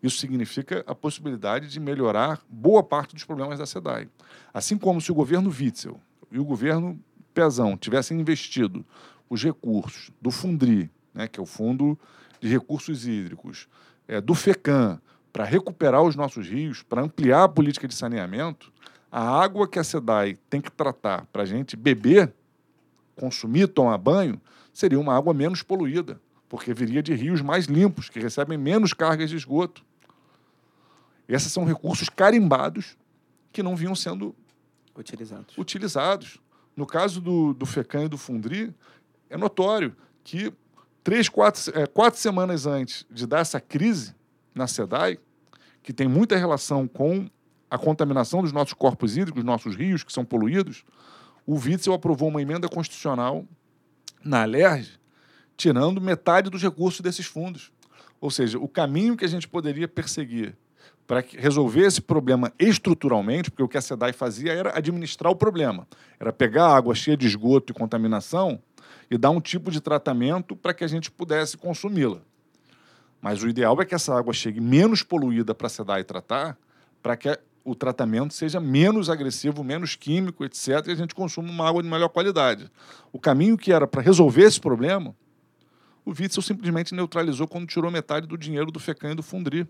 [0.02, 4.08] isso significa a possibilidade de melhorar boa parte dos problemas da SEDAI.
[4.54, 6.00] Assim como se o governo Witzel
[6.32, 7.00] e o governo
[7.34, 8.86] Pezão tivessem investido
[9.30, 11.98] os recursos do Fundri, né, que é o Fundo
[12.39, 13.68] de Recursos Hídricos,
[14.08, 15.02] é, do FECAM,
[15.34, 18.71] para recuperar os nossos rios, para ampliar a política de saneamento,
[19.11, 22.31] a água que a SEDAI tem que tratar para a gente beber
[23.15, 24.39] consumir, tomar banho,
[24.71, 29.29] seria uma água menos poluída, porque viria de rios mais limpos, que recebem menos cargas
[29.29, 29.84] de esgoto.
[31.27, 32.95] Esses são recursos carimbados
[33.51, 34.36] que não vinham sendo
[34.95, 35.57] Utilizados.
[35.57, 36.39] utilizados.
[36.75, 38.73] No caso do, do FECAM e do Fundri,
[39.29, 40.53] é notório que
[41.03, 44.15] três, quatro, é, quatro semanas antes de dar essa crise
[44.54, 45.18] na SEDAI,
[45.82, 47.30] que tem muita relação com
[47.70, 50.86] a contaminação dos nossos corpos hídricos, nossos rios, que são poluídos,
[51.45, 53.45] o Witzel aprovou uma emenda constitucional
[54.24, 54.99] na ALERJ,
[55.58, 57.72] tirando metade dos recursos desses fundos.
[58.22, 60.56] Ou seja, o caminho que a gente poderia perseguir
[61.06, 65.88] para resolver esse problema estruturalmente, porque o que a SEDAI fazia era administrar o problema.
[66.20, 68.62] Era pegar a água cheia de esgoto e contaminação
[69.12, 72.22] e dar um tipo de tratamento para que a gente pudesse consumi-la.
[73.24, 76.57] Mas o ideal é que essa água chegue menos poluída para a SEDAI tratar,
[77.01, 81.69] para que o tratamento seja menos agressivo, menos químico, etc., e a gente consuma uma
[81.69, 82.69] água de melhor qualidade.
[83.13, 85.15] O caminho que era para resolver esse problema,
[86.03, 89.65] o Witzel simplesmente neutralizou quando tirou metade do dinheiro do FECAM e do Fundri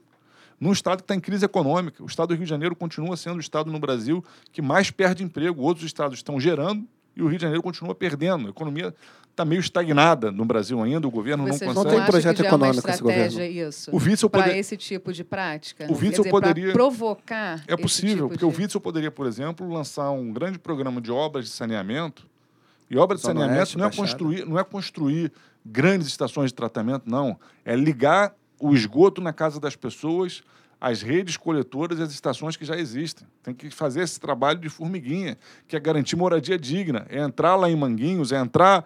[0.60, 2.02] num estado que está em crise econômica.
[2.02, 5.24] O estado do Rio de Janeiro continua sendo o estado no Brasil que mais perde
[5.24, 5.62] emprego.
[5.62, 8.48] Outros estados estão gerando e o Rio de Janeiro continua perdendo.
[8.48, 8.94] A economia
[9.30, 11.96] está meio estagnada no Brasil ainda, o governo Vocês não Não consegue.
[12.02, 13.92] tem projeto é econômico esse estratégia isso?
[13.92, 15.86] O Witzel para poder- esse tipo de prática?
[15.90, 19.26] O Witzel dizer, poderia- provocar É esse possível, tipo porque o de- Witzel poderia, por
[19.26, 22.26] exemplo, lançar um grande programa de obras de saneamento.
[22.90, 24.08] E obra de saneamento Oeste, não, é Baixada.
[24.08, 25.32] construir, não é construir
[25.66, 27.40] grandes estações de tratamento, não.
[27.66, 30.44] É ligar o esgoto na casa das pessoas,
[30.84, 33.26] as redes coletoras e as estações que já existem.
[33.42, 37.06] Tem que fazer esse trabalho de formiguinha, que é garantir moradia digna.
[37.10, 38.86] É entrar lá em Manguinhos, é entrar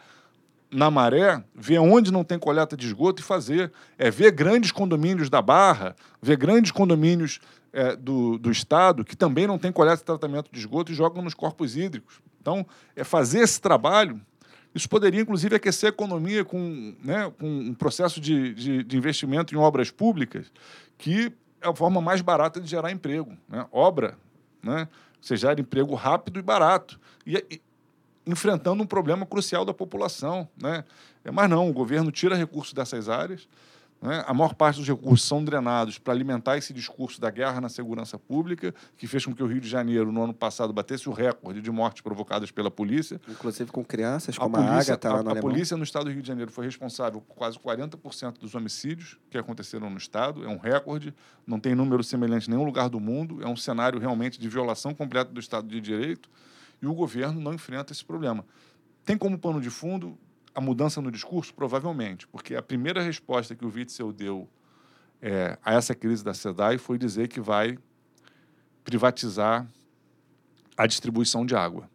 [0.70, 3.72] na maré, ver onde não tem coleta de esgoto e fazer.
[3.98, 7.40] É ver grandes condomínios da Barra, ver grandes condomínios
[7.74, 11.24] é, do, do Estado que também não tem coleta e tratamento de esgoto e jogam
[11.24, 12.22] nos corpos hídricos.
[12.40, 12.64] Então,
[12.96, 14.22] é fazer esse trabalho.
[14.76, 19.56] Isso poderia, inclusive, aquecer a economia com, né, com um processo de, de, de investimento
[19.56, 20.52] em obras públicas,
[20.96, 21.34] que
[21.70, 23.38] a forma mais barata de gerar emprego.
[23.48, 23.66] Né?
[23.72, 24.18] Obra,
[24.64, 24.88] né?
[25.22, 27.00] você gera emprego rápido e barato.
[27.26, 27.62] E, e-
[28.26, 30.48] enfrentando um problema crucial da população.
[30.62, 30.84] Né?
[31.24, 33.48] É, mas não, o governo tira recursos dessas áreas.
[34.02, 34.24] Né?
[34.28, 38.18] A maior parte dos recursos são drenados para alimentar esse discurso da guerra na segurança
[38.20, 41.62] pública, que fez com que o Rio de Janeiro, no ano passado, batesse o recorde
[41.62, 43.20] de mortes provocadas pela polícia.
[43.28, 45.50] Inclusive com crianças, A como a, polícia, Agatha lá a- no a Alemão.
[45.50, 49.38] polícia no estado do Rio de Janeiro foi responsável por quase 40% dos homicídios que
[49.38, 50.44] aconteceram no estado.
[50.46, 51.14] É um recorde,
[51.46, 53.42] não tem número semelhante em nenhum lugar do mundo.
[53.42, 56.30] É um cenário realmente de violação completa do Estado de Direito
[56.82, 58.46] e o governo não enfrenta esse problema.
[59.04, 60.18] Tem como pano de fundo
[60.58, 61.54] a mudança no discurso?
[61.54, 64.50] Provavelmente, porque a primeira resposta que o Witzel deu
[65.22, 67.78] é, a essa crise da SEDAI foi dizer que vai
[68.84, 69.68] privatizar
[70.76, 71.88] a distribuição de água.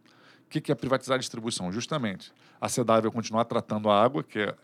[0.47, 1.73] O que é privatizar a distribuição?
[1.73, 4.55] Justamente, a SEDAI vai continuar tratando a água, que é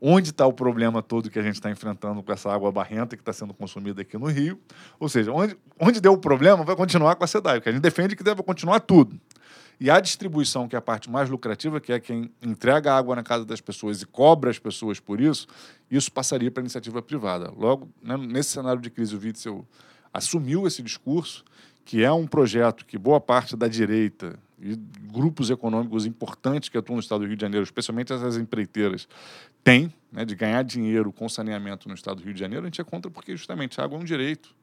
[0.00, 3.22] onde está o problema todo que a gente está enfrentando com essa água barrenta que
[3.22, 4.60] está sendo consumida aqui no Rio.
[4.98, 7.82] Ou seja, onde, onde deu o problema, vai continuar com a SEDAI, porque a gente
[7.82, 9.20] defende que deve continuar tudo.
[9.80, 13.22] E a distribuição, que é a parte mais lucrativa, que é quem entrega água na
[13.22, 15.46] casa das pessoas e cobra as pessoas por isso,
[15.90, 17.52] isso passaria para a iniciativa privada.
[17.56, 19.66] Logo, né, nesse cenário de crise, o Witzel
[20.12, 21.44] assumiu esse discurso,
[21.84, 24.76] que é um projeto que boa parte da direita e
[25.12, 29.06] grupos econômicos importantes que atuam no estado do Rio de Janeiro, especialmente essas empreiteiras,
[29.62, 32.80] têm, né, de ganhar dinheiro com saneamento no estado do Rio de Janeiro, a gente
[32.80, 34.54] é contra porque justamente a água é um direito.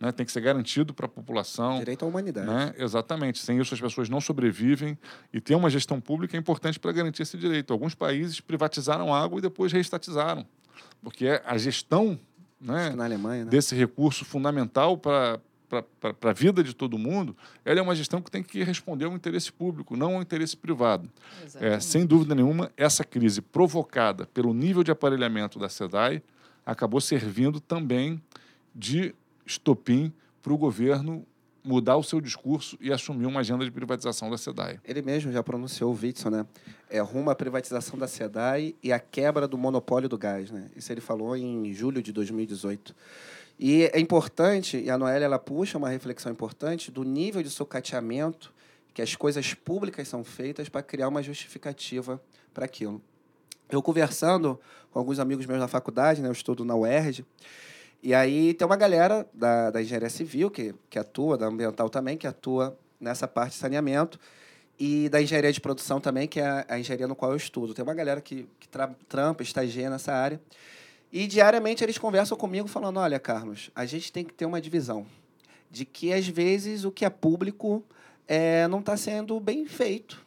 [0.00, 1.78] Né, tem que ser garantido para a população.
[1.78, 2.46] Direito à humanidade.
[2.46, 2.74] Né?
[2.78, 3.38] Exatamente.
[3.38, 4.98] Sem isso, as pessoas não sobrevivem.
[5.30, 7.70] E ter uma gestão pública é importante para garantir esse direito.
[7.70, 10.46] Alguns países privatizaram água e depois reestatizaram.
[11.02, 12.18] Porque é a gestão
[12.58, 13.50] né, Alemanha, né?
[13.50, 15.38] desse recurso fundamental para
[16.00, 19.12] para a vida de todo mundo, ela é uma gestão que tem que responder ao
[19.12, 21.08] interesse público, não ao interesse privado.
[21.60, 26.22] É, sem dúvida nenhuma, essa crise provocada pelo nível de aparelhamento da SEDAI
[26.66, 28.20] acabou servindo também
[28.74, 29.14] de
[29.50, 31.26] estopim para o governo
[31.62, 34.80] mudar o seu discurso e assumir uma agenda de privatização da SEDAI.
[34.84, 36.46] Ele mesmo já pronunciou o Witzel, né?
[36.88, 40.70] É rumo à privatização da SEDAI e à quebra do monopólio do gás, né?
[40.74, 42.94] Isso ele falou em julho de 2018.
[43.58, 48.52] E é importante, e a Noélia ela puxa uma reflexão importante do nível de sucateamento
[48.94, 52.20] que as coisas públicas são feitas para criar uma justificativa
[52.54, 53.02] para aquilo.
[53.70, 54.58] Eu conversando
[54.90, 56.28] com alguns amigos meus na faculdade, né?
[56.28, 57.24] Eu estudo na UERJ,
[58.02, 62.16] e aí tem uma galera da, da engenharia civil que, que atua, da ambiental também,
[62.16, 64.18] que atua nessa parte de saneamento,
[64.78, 67.74] e da engenharia de produção também, que é a, a engenharia no qual eu estudo.
[67.74, 70.40] Tem uma galera que, que tra, trampa, estagia nessa área.
[71.12, 75.06] E diariamente eles conversam comigo falando: olha, Carlos, a gente tem que ter uma divisão.
[75.70, 77.84] De que às vezes o que é público
[78.26, 80.24] é, não está sendo bem feito.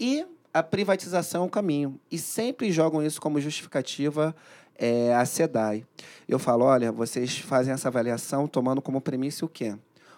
[0.00, 2.00] E a privatização é o caminho.
[2.10, 4.34] E sempre jogam isso como justificativa
[4.82, 5.86] é, a SEDAI.
[6.28, 9.76] Eu falo, olha, vocês fazem essa avaliação tomando como premissa o quê?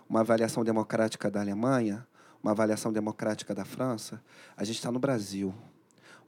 [0.09, 2.07] Uma avaliação democrática da Alemanha,
[2.43, 4.23] uma avaliação democrática da França.
[4.57, 5.55] A gente está no Brasil.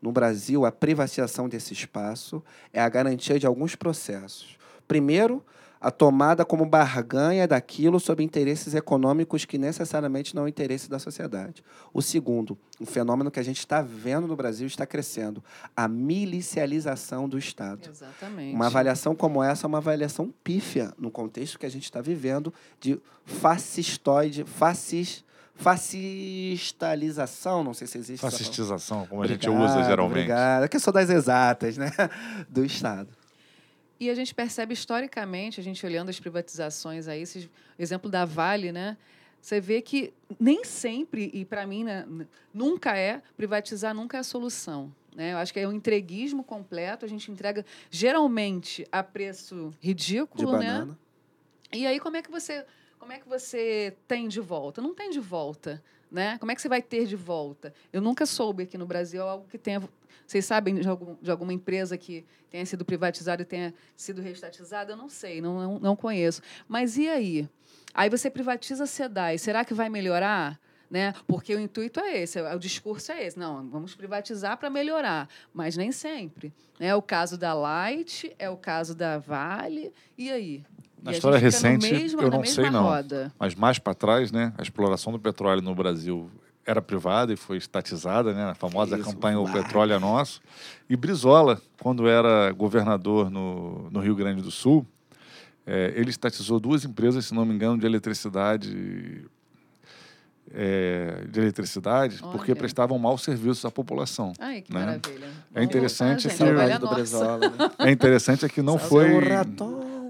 [0.03, 4.59] No Brasil, a privatização desse espaço é a garantia de alguns processos.
[4.87, 5.43] Primeiro,
[5.81, 10.99] a tomada como barganha daquilo sob interesses econômicos que necessariamente não é o interesse da
[10.99, 11.63] sociedade.
[11.93, 15.45] O segundo, um fenômeno que a gente está vendo no Brasil está crescendo,
[15.77, 17.89] a milicialização do Estado.
[17.89, 18.55] Exatamente.
[18.55, 22.53] Uma avaliação como essa é uma avaliação pífia no contexto que a gente está vivendo
[22.81, 25.25] de fascistoide, fascis,
[25.55, 28.21] fascistalização, não sei se existe.
[28.21, 30.19] Fascistização, como a gente Obrigado, usa geralmente.
[30.19, 30.65] Obrigado.
[30.65, 31.91] É que eu sou das exatas, né?
[32.49, 33.09] Do Estado.
[33.99, 38.73] E a gente percebe historicamente, a gente olhando as privatizações aí, esse exemplo da Vale,
[38.73, 38.97] né?
[39.41, 42.05] Você vê que nem sempre, e para mim né,
[42.53, 44.93] nunca é, privatizar nunca é a solução.
[45.15, 45.33] Né?
[45.33, 50.59] Eu acho que é um entreguismo completo, a gente entrega geralmente a preço De ridículo,
[50.59, 50.59] né?
[50.59, 50.99] banana.
[51.73, 52.67] E aí como é que você
[52.99, 54.83] como é que você tem de volta?
[54.83, 56.39] Não tem de volta, né?
[56.39, 57.73] Como é que você vai ter de volta?
[57.93, 59.81] Eu nunca soube aqui no Brasil algo que tenha
[60.27, 64.93] vocês sabem de, algum, de alguma empresa que tenha sido privatizada e tenha sido reestatizada?
[64.93, 66.43] Eu não sei, não, não, não conheço.
[66.67, 67.49] Mas e aí?
[67.95, 70.61] Aí você privatiza a SEDAI, será que vai melhorar?
[70.89, 71.13] Né?
[71.27, 73.39] Porque o intuito é esse, o discurso é esse.
[73.39, 76.53] Não, vamos privatizar para melhorar, mas nem sempre.
[76.79, 80.65] É o caso da Light, é o caso da Vale, e aí?
[81.03, 82.83] Na E história recente, mesmo- eu não sei, não.
[82.85, 83.33] roda.
[83.39, 86.29] Mas mais para trás, né, a exploração do petróleo no Brasil
[86.65, 89.51] era privada e foi estatizada, né, a famosa Isso, campanha O.
[89.53, 90.41] Petróleo é Nosso.
[90.91, 94.85] E Brizola, quando era governador no, no Rio Grande do Sul,
[95.65, 99.25] eh, ele estatizou duas empresas, se não me engano, de eletricidade,
[100.53, 102.57] eh, de eletricidade, porque Olha.
[102.59, 104.33] prestavam mau serviço à população.
[104.39, 104.81] Ai, que né?
[104.81, 105.29] maravilha.
[105.55, 106.89] É interessante voltar, que- Saudade do.
[106.89, 107.71] Brizola, né?
[107.79, 109.09] É interessante é que não Seu foi.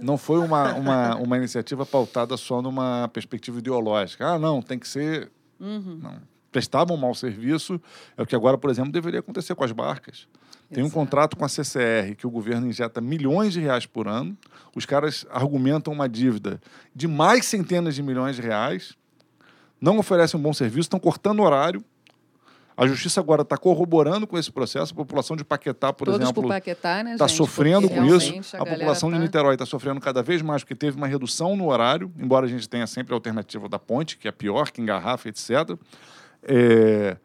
[0.01, 4.27] Não foi uma, uma, uma iniciativa pautada só numa perspectiva ideológica.
[4.27, 5.31] Ah, não, tem que ser.
[5.61, 6.01] Uhum.
[6.03, 6.17] Não.
[6.51, 7.81] Prestavam um mau serviço,
[8.17, 10.27] é o que agora, por exemplo, deveria acontecer com as barcas.
[10.73, 11.01] Tem um Exato.
[11.01, 14.37] contrato com a CCR que o governo injeta milhões de reais por ano.
[14.75, 16.61] Os caras argumentam uma dívida
[16.95, 18.97] de mais centenas de milhões de reais,
[19.81, 21.85] não oferecem um bom serviço, estão cortando horário.
[22.77, 24.93] A justiça agora está corroborando com esse processo.
[24.93, 27.37] A população de Paquetá, por Todos exemplo, Paquetá, né, está gente?
[27.39, 28.29] sofrendo Porque com isso.
[28.55, 31.57] A, galera população de tá- Niterói está sofrendo cada vez mais porque teve uma redução
[31.57, 34.83] no horário, embora a gente tenha sempre a alternativa da ponte, que é pior, que
[34.83, 35.51] engarrafa, etc.
[36.43, 37.17] É,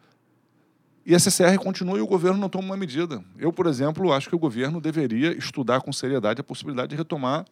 [1.05, 3.21] E a CCR continua e o governo não toma uma medida.
[3.37, 7.43] Eu, por exemplo, acho que o governo deveria estudar com seriedade a possibilidade de retomar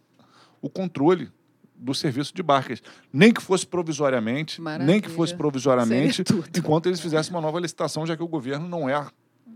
[0.61, 1.29] o controle
[1.79, 2.81] do serviço de barcas.
[3.11, 5.09] Nem que fosse provisoriamente, nem que Maravilha.
[5.09, 6.23] fosse provisoriamente,
[6.57, 9.07] enquanto eles fizessem uma nova licitação, já que o governo não é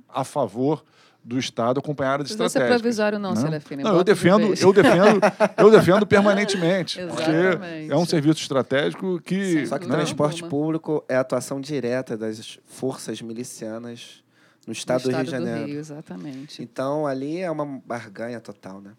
[0.07, 0.83] a favor
[1.23, 2.81] do Estado acompanhar as Não precisa ser estratégias.
[2.81, 3.61] provisório não, né?
[3.81, 5.19] Não, eu de defendo, eu defendo,
[5.57, 11.15] eu defendo permanentemente, porque é um serviço estratégico que Só que Não, transporte público é
[11.15, 14.21] a atuação direta das forças milicianas
[14.67, 15.65] no estado, No do Rio de Janeiro.
[15.65, 16.61] Rio, exatamente.
[16.61, 18.91] Então, ali é uma barganha total, né?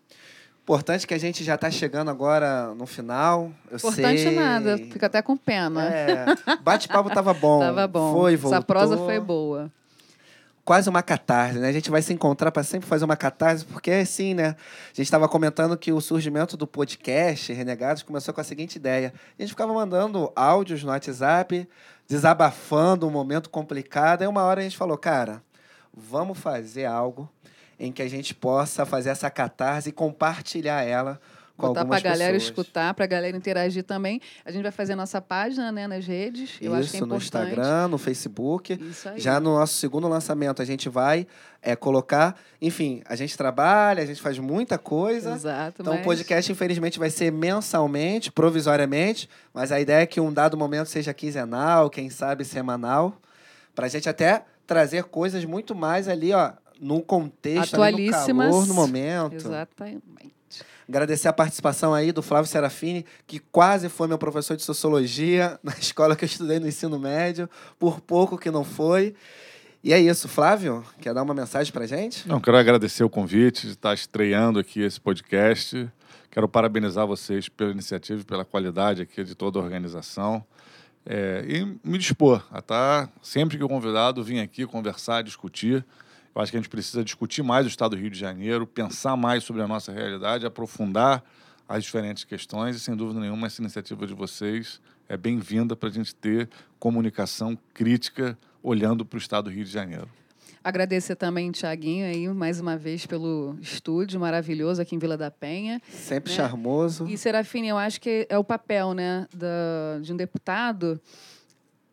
[0.64, 3.52] Importante que a gente já está chegando agora no final.
[3.70, 4.34] Eu Importante sei.
[4.34, 5.84] nada, fica até com pena.
[5.84, 6.24] É,
[6.62, 7.60] bate-papo tava bom.
[7.60, 8.14] Tava bom.
[8.14, 8.56] Foi, voltou.
[8.56, 9.70] Essa prosa foi boa.
[10.64, 11.68] Quase uma catarse, né?
[11.68, 14.56] A gente vai se encontrar para sempre fazer uma catarse, porque é assim, né?
[14.86, 19.12] A gente estava comentando que o surgimento do podcast Renegados começou com a seguinte ideia.
[19.38, 21.68] A gente ficava mandando áudios no WhatsApp,
[22.08, 24.22] desabafando um momento complicado.
[24.22, 25.42] Aí uma hora a gente falou, cara,
[25.94, 27.28] vamos fazer algo
[27.78, 31.20] em que a gente possa fazer essa catarse e compartilhar ela
[31.56, 32.50] com Botar algumas pra galera pessoas.
[32.50, 34.20] escutar, pra galera interagir também.
[34.44, 36.58] A gente vai fazer nossa página, né, nas redes.
[36.60, 37.50] Eu acho que é Isso, no importante.
[37.52, 38.72] Instagram, no Facebook.
[38.72, 39.20] Isso aí.
[39.20, 41.28] Já no nosso segundo lançamento, a gente vai
[41.62, 42.36] é, colocar.
[42.60, 45.32] Enfim, a gente trabalha, a gente faz muita coisa.
[45.32, 46.02] Exato, Então, mas...
[46.02, 50.88] o podcast, infelizmente, vai ser mensalmente, provisoriamente, mas a ideia é que um dado momento
[50.88, 53.16] seja quinzenal, quem sabe semanal,
[53.76, 58.50] para a gente até trazer coisas muito mais ali, ó, no contexto, ali no Atualíssimas.
[58.50, 59.36] calor, no momento.
[59.36, 60.02] Exatamente.
[60.88, 65.72] Agradecer a participação aí do Flávio Serafini, que quase foi meu professor de sociologia na
[65.72, 67.48] escola que eu estudei no ensino médio,
[67.78, 69.14] por pouco que não foi.
[69.82, 72.26] E é isso, Flávio, quer dar uma mensagem pra gente?
[72.26, 75.90] Não, quero agradecer o convite de estar estreando aqui esse podcast.
[76.30, 80.44] Quero parabenizar vocês pela iniciativa e pela qualidade aqui de toda a organização.
[81.06, 85.84] É, e me dispor a estar, sempre que o convidado vir aqui conversar, discutir.
[86.34, 89.16] Eu acho que a gente precisa discutir mais o Estado do Rio de Janeiro, pensar
[89.16, 91.22] mais sobre a nossa realidade, aprofundar
[91.68, 95.92] as diferentes questões e, sem dúvida nenhuma, essa iniciativa de vocês é bem-vinda para a
[95.92, 96.48] gente ter
[96.78, 100.08] comunicação crítica olhando para o Estado do Rio de Janeiro.
[100.62, 105.80] Agradecer também Tiaguinho aí, mais uma vez, pelo estúdio maravilhoso aqui em Vila da Penha.
[105.88, 106.36] Sempre né?
[106.36, 107.06] charmoso.
[107.06, 111.00] E, Serafine, eu acho que é o papel né, da, de um deputado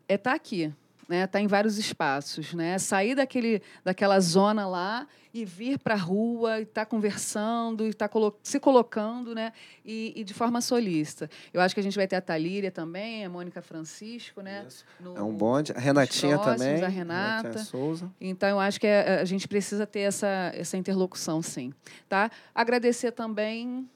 [0.07, 0.73] é estar aqui,
[1.11, 1.25] né?
[1.25, 2.79] Estar em vários espaços, né?
[2.79, 8.07] Sair daquele, daquela zona lá e vir para a rua e estar conversando e estar
[8.09, 9.51] colo se colocando, né?
[9.85, 11.29] E, e, de forma solista.
[11.53, 14.65] Eu acho que a gente vai ter a Talíria também, a Mônica Francisco, né?
[14.99, 15.73] No, é um bonde.
[15.73, 16.83] A Renatinha próximos, também.
[16.83, 17.59] A Renata.
[17.59, 18.09] Souza.
[18.19, 21.73] Então, eu acho que a, a gente precisa ter essa, essa interlocução, sim.
[22.07, 22.31] Tá?
[22.55, 23.87] Agradecer também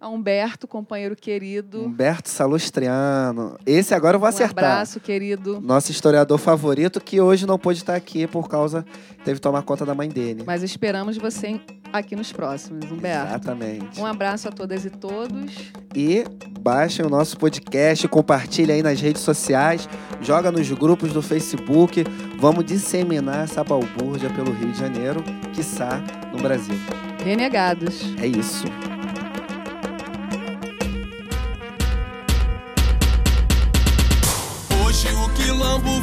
[0.00, 1.82] a Humberto, companheiro querido.
[1.82, 3.58] Humberto Salustriano.
[3.66, 4.64] Esse agora eu vou um acertar.
[4.64, 5.60] abraço, querido.
[5.60, 8.84] Nosso historiador favorito, que hoje não pôde estar aqui por causa.
[9.24, 10.44] Teve que tomar conta da mãe dele.
[10.46, 11.60] Mas esperamos você
[11.92, 13.26] aqui nos próximos, Humberto.
[13.26, 14.00] Exatamente.
[14.00, 15.52] Um abraço a todas e todos.
[15.94, 16.24] E
[16.60, 19.88] baixem o nosso podcast, compartilhem aí nas redes sociais,
[20.20, 22.04] joga nos grupos do Facebook.
[22.38, 26.00] Vamos disseminar essa balbúrdia pelo Rio de Janeiro, quiçá
[26.32, 26.76] no Brasil.
[27.24, 28.14] Renegados.
[28.22, 28.64] É isso.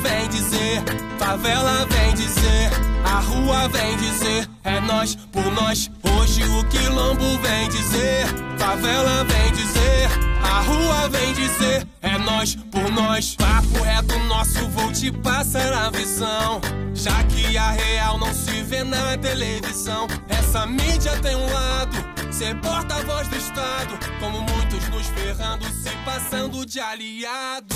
[0.05, 0.83] Vem dizer,
[1.17, 2.69] favela vem dizer,
[3.03, 5.89] a rua vem dizer, é nós por nós.
[6.03, 8.27] Hoje o quilombo vem dizer,
[8.57, 10.09] favela vem dizer,
[10.43, 13.35] a rua vem dizer, é nós por nós.
[13.35, 16.61] Papo reto nosso, vou te passar a visão.
[16.93, 21.97] Já que a real não se vê na televisão, essa mídia tem um lado.
[22.31, 27.75] Ser porta-voz do Estado, como muitos nos ferrando, se passando de aliado.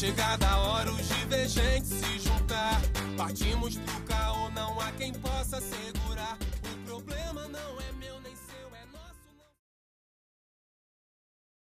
[0.00, 2.80] Chegada a hora os divergentes se juntar.
[3.18, 5.99] Partimos pro caô, não há quem possa segurar.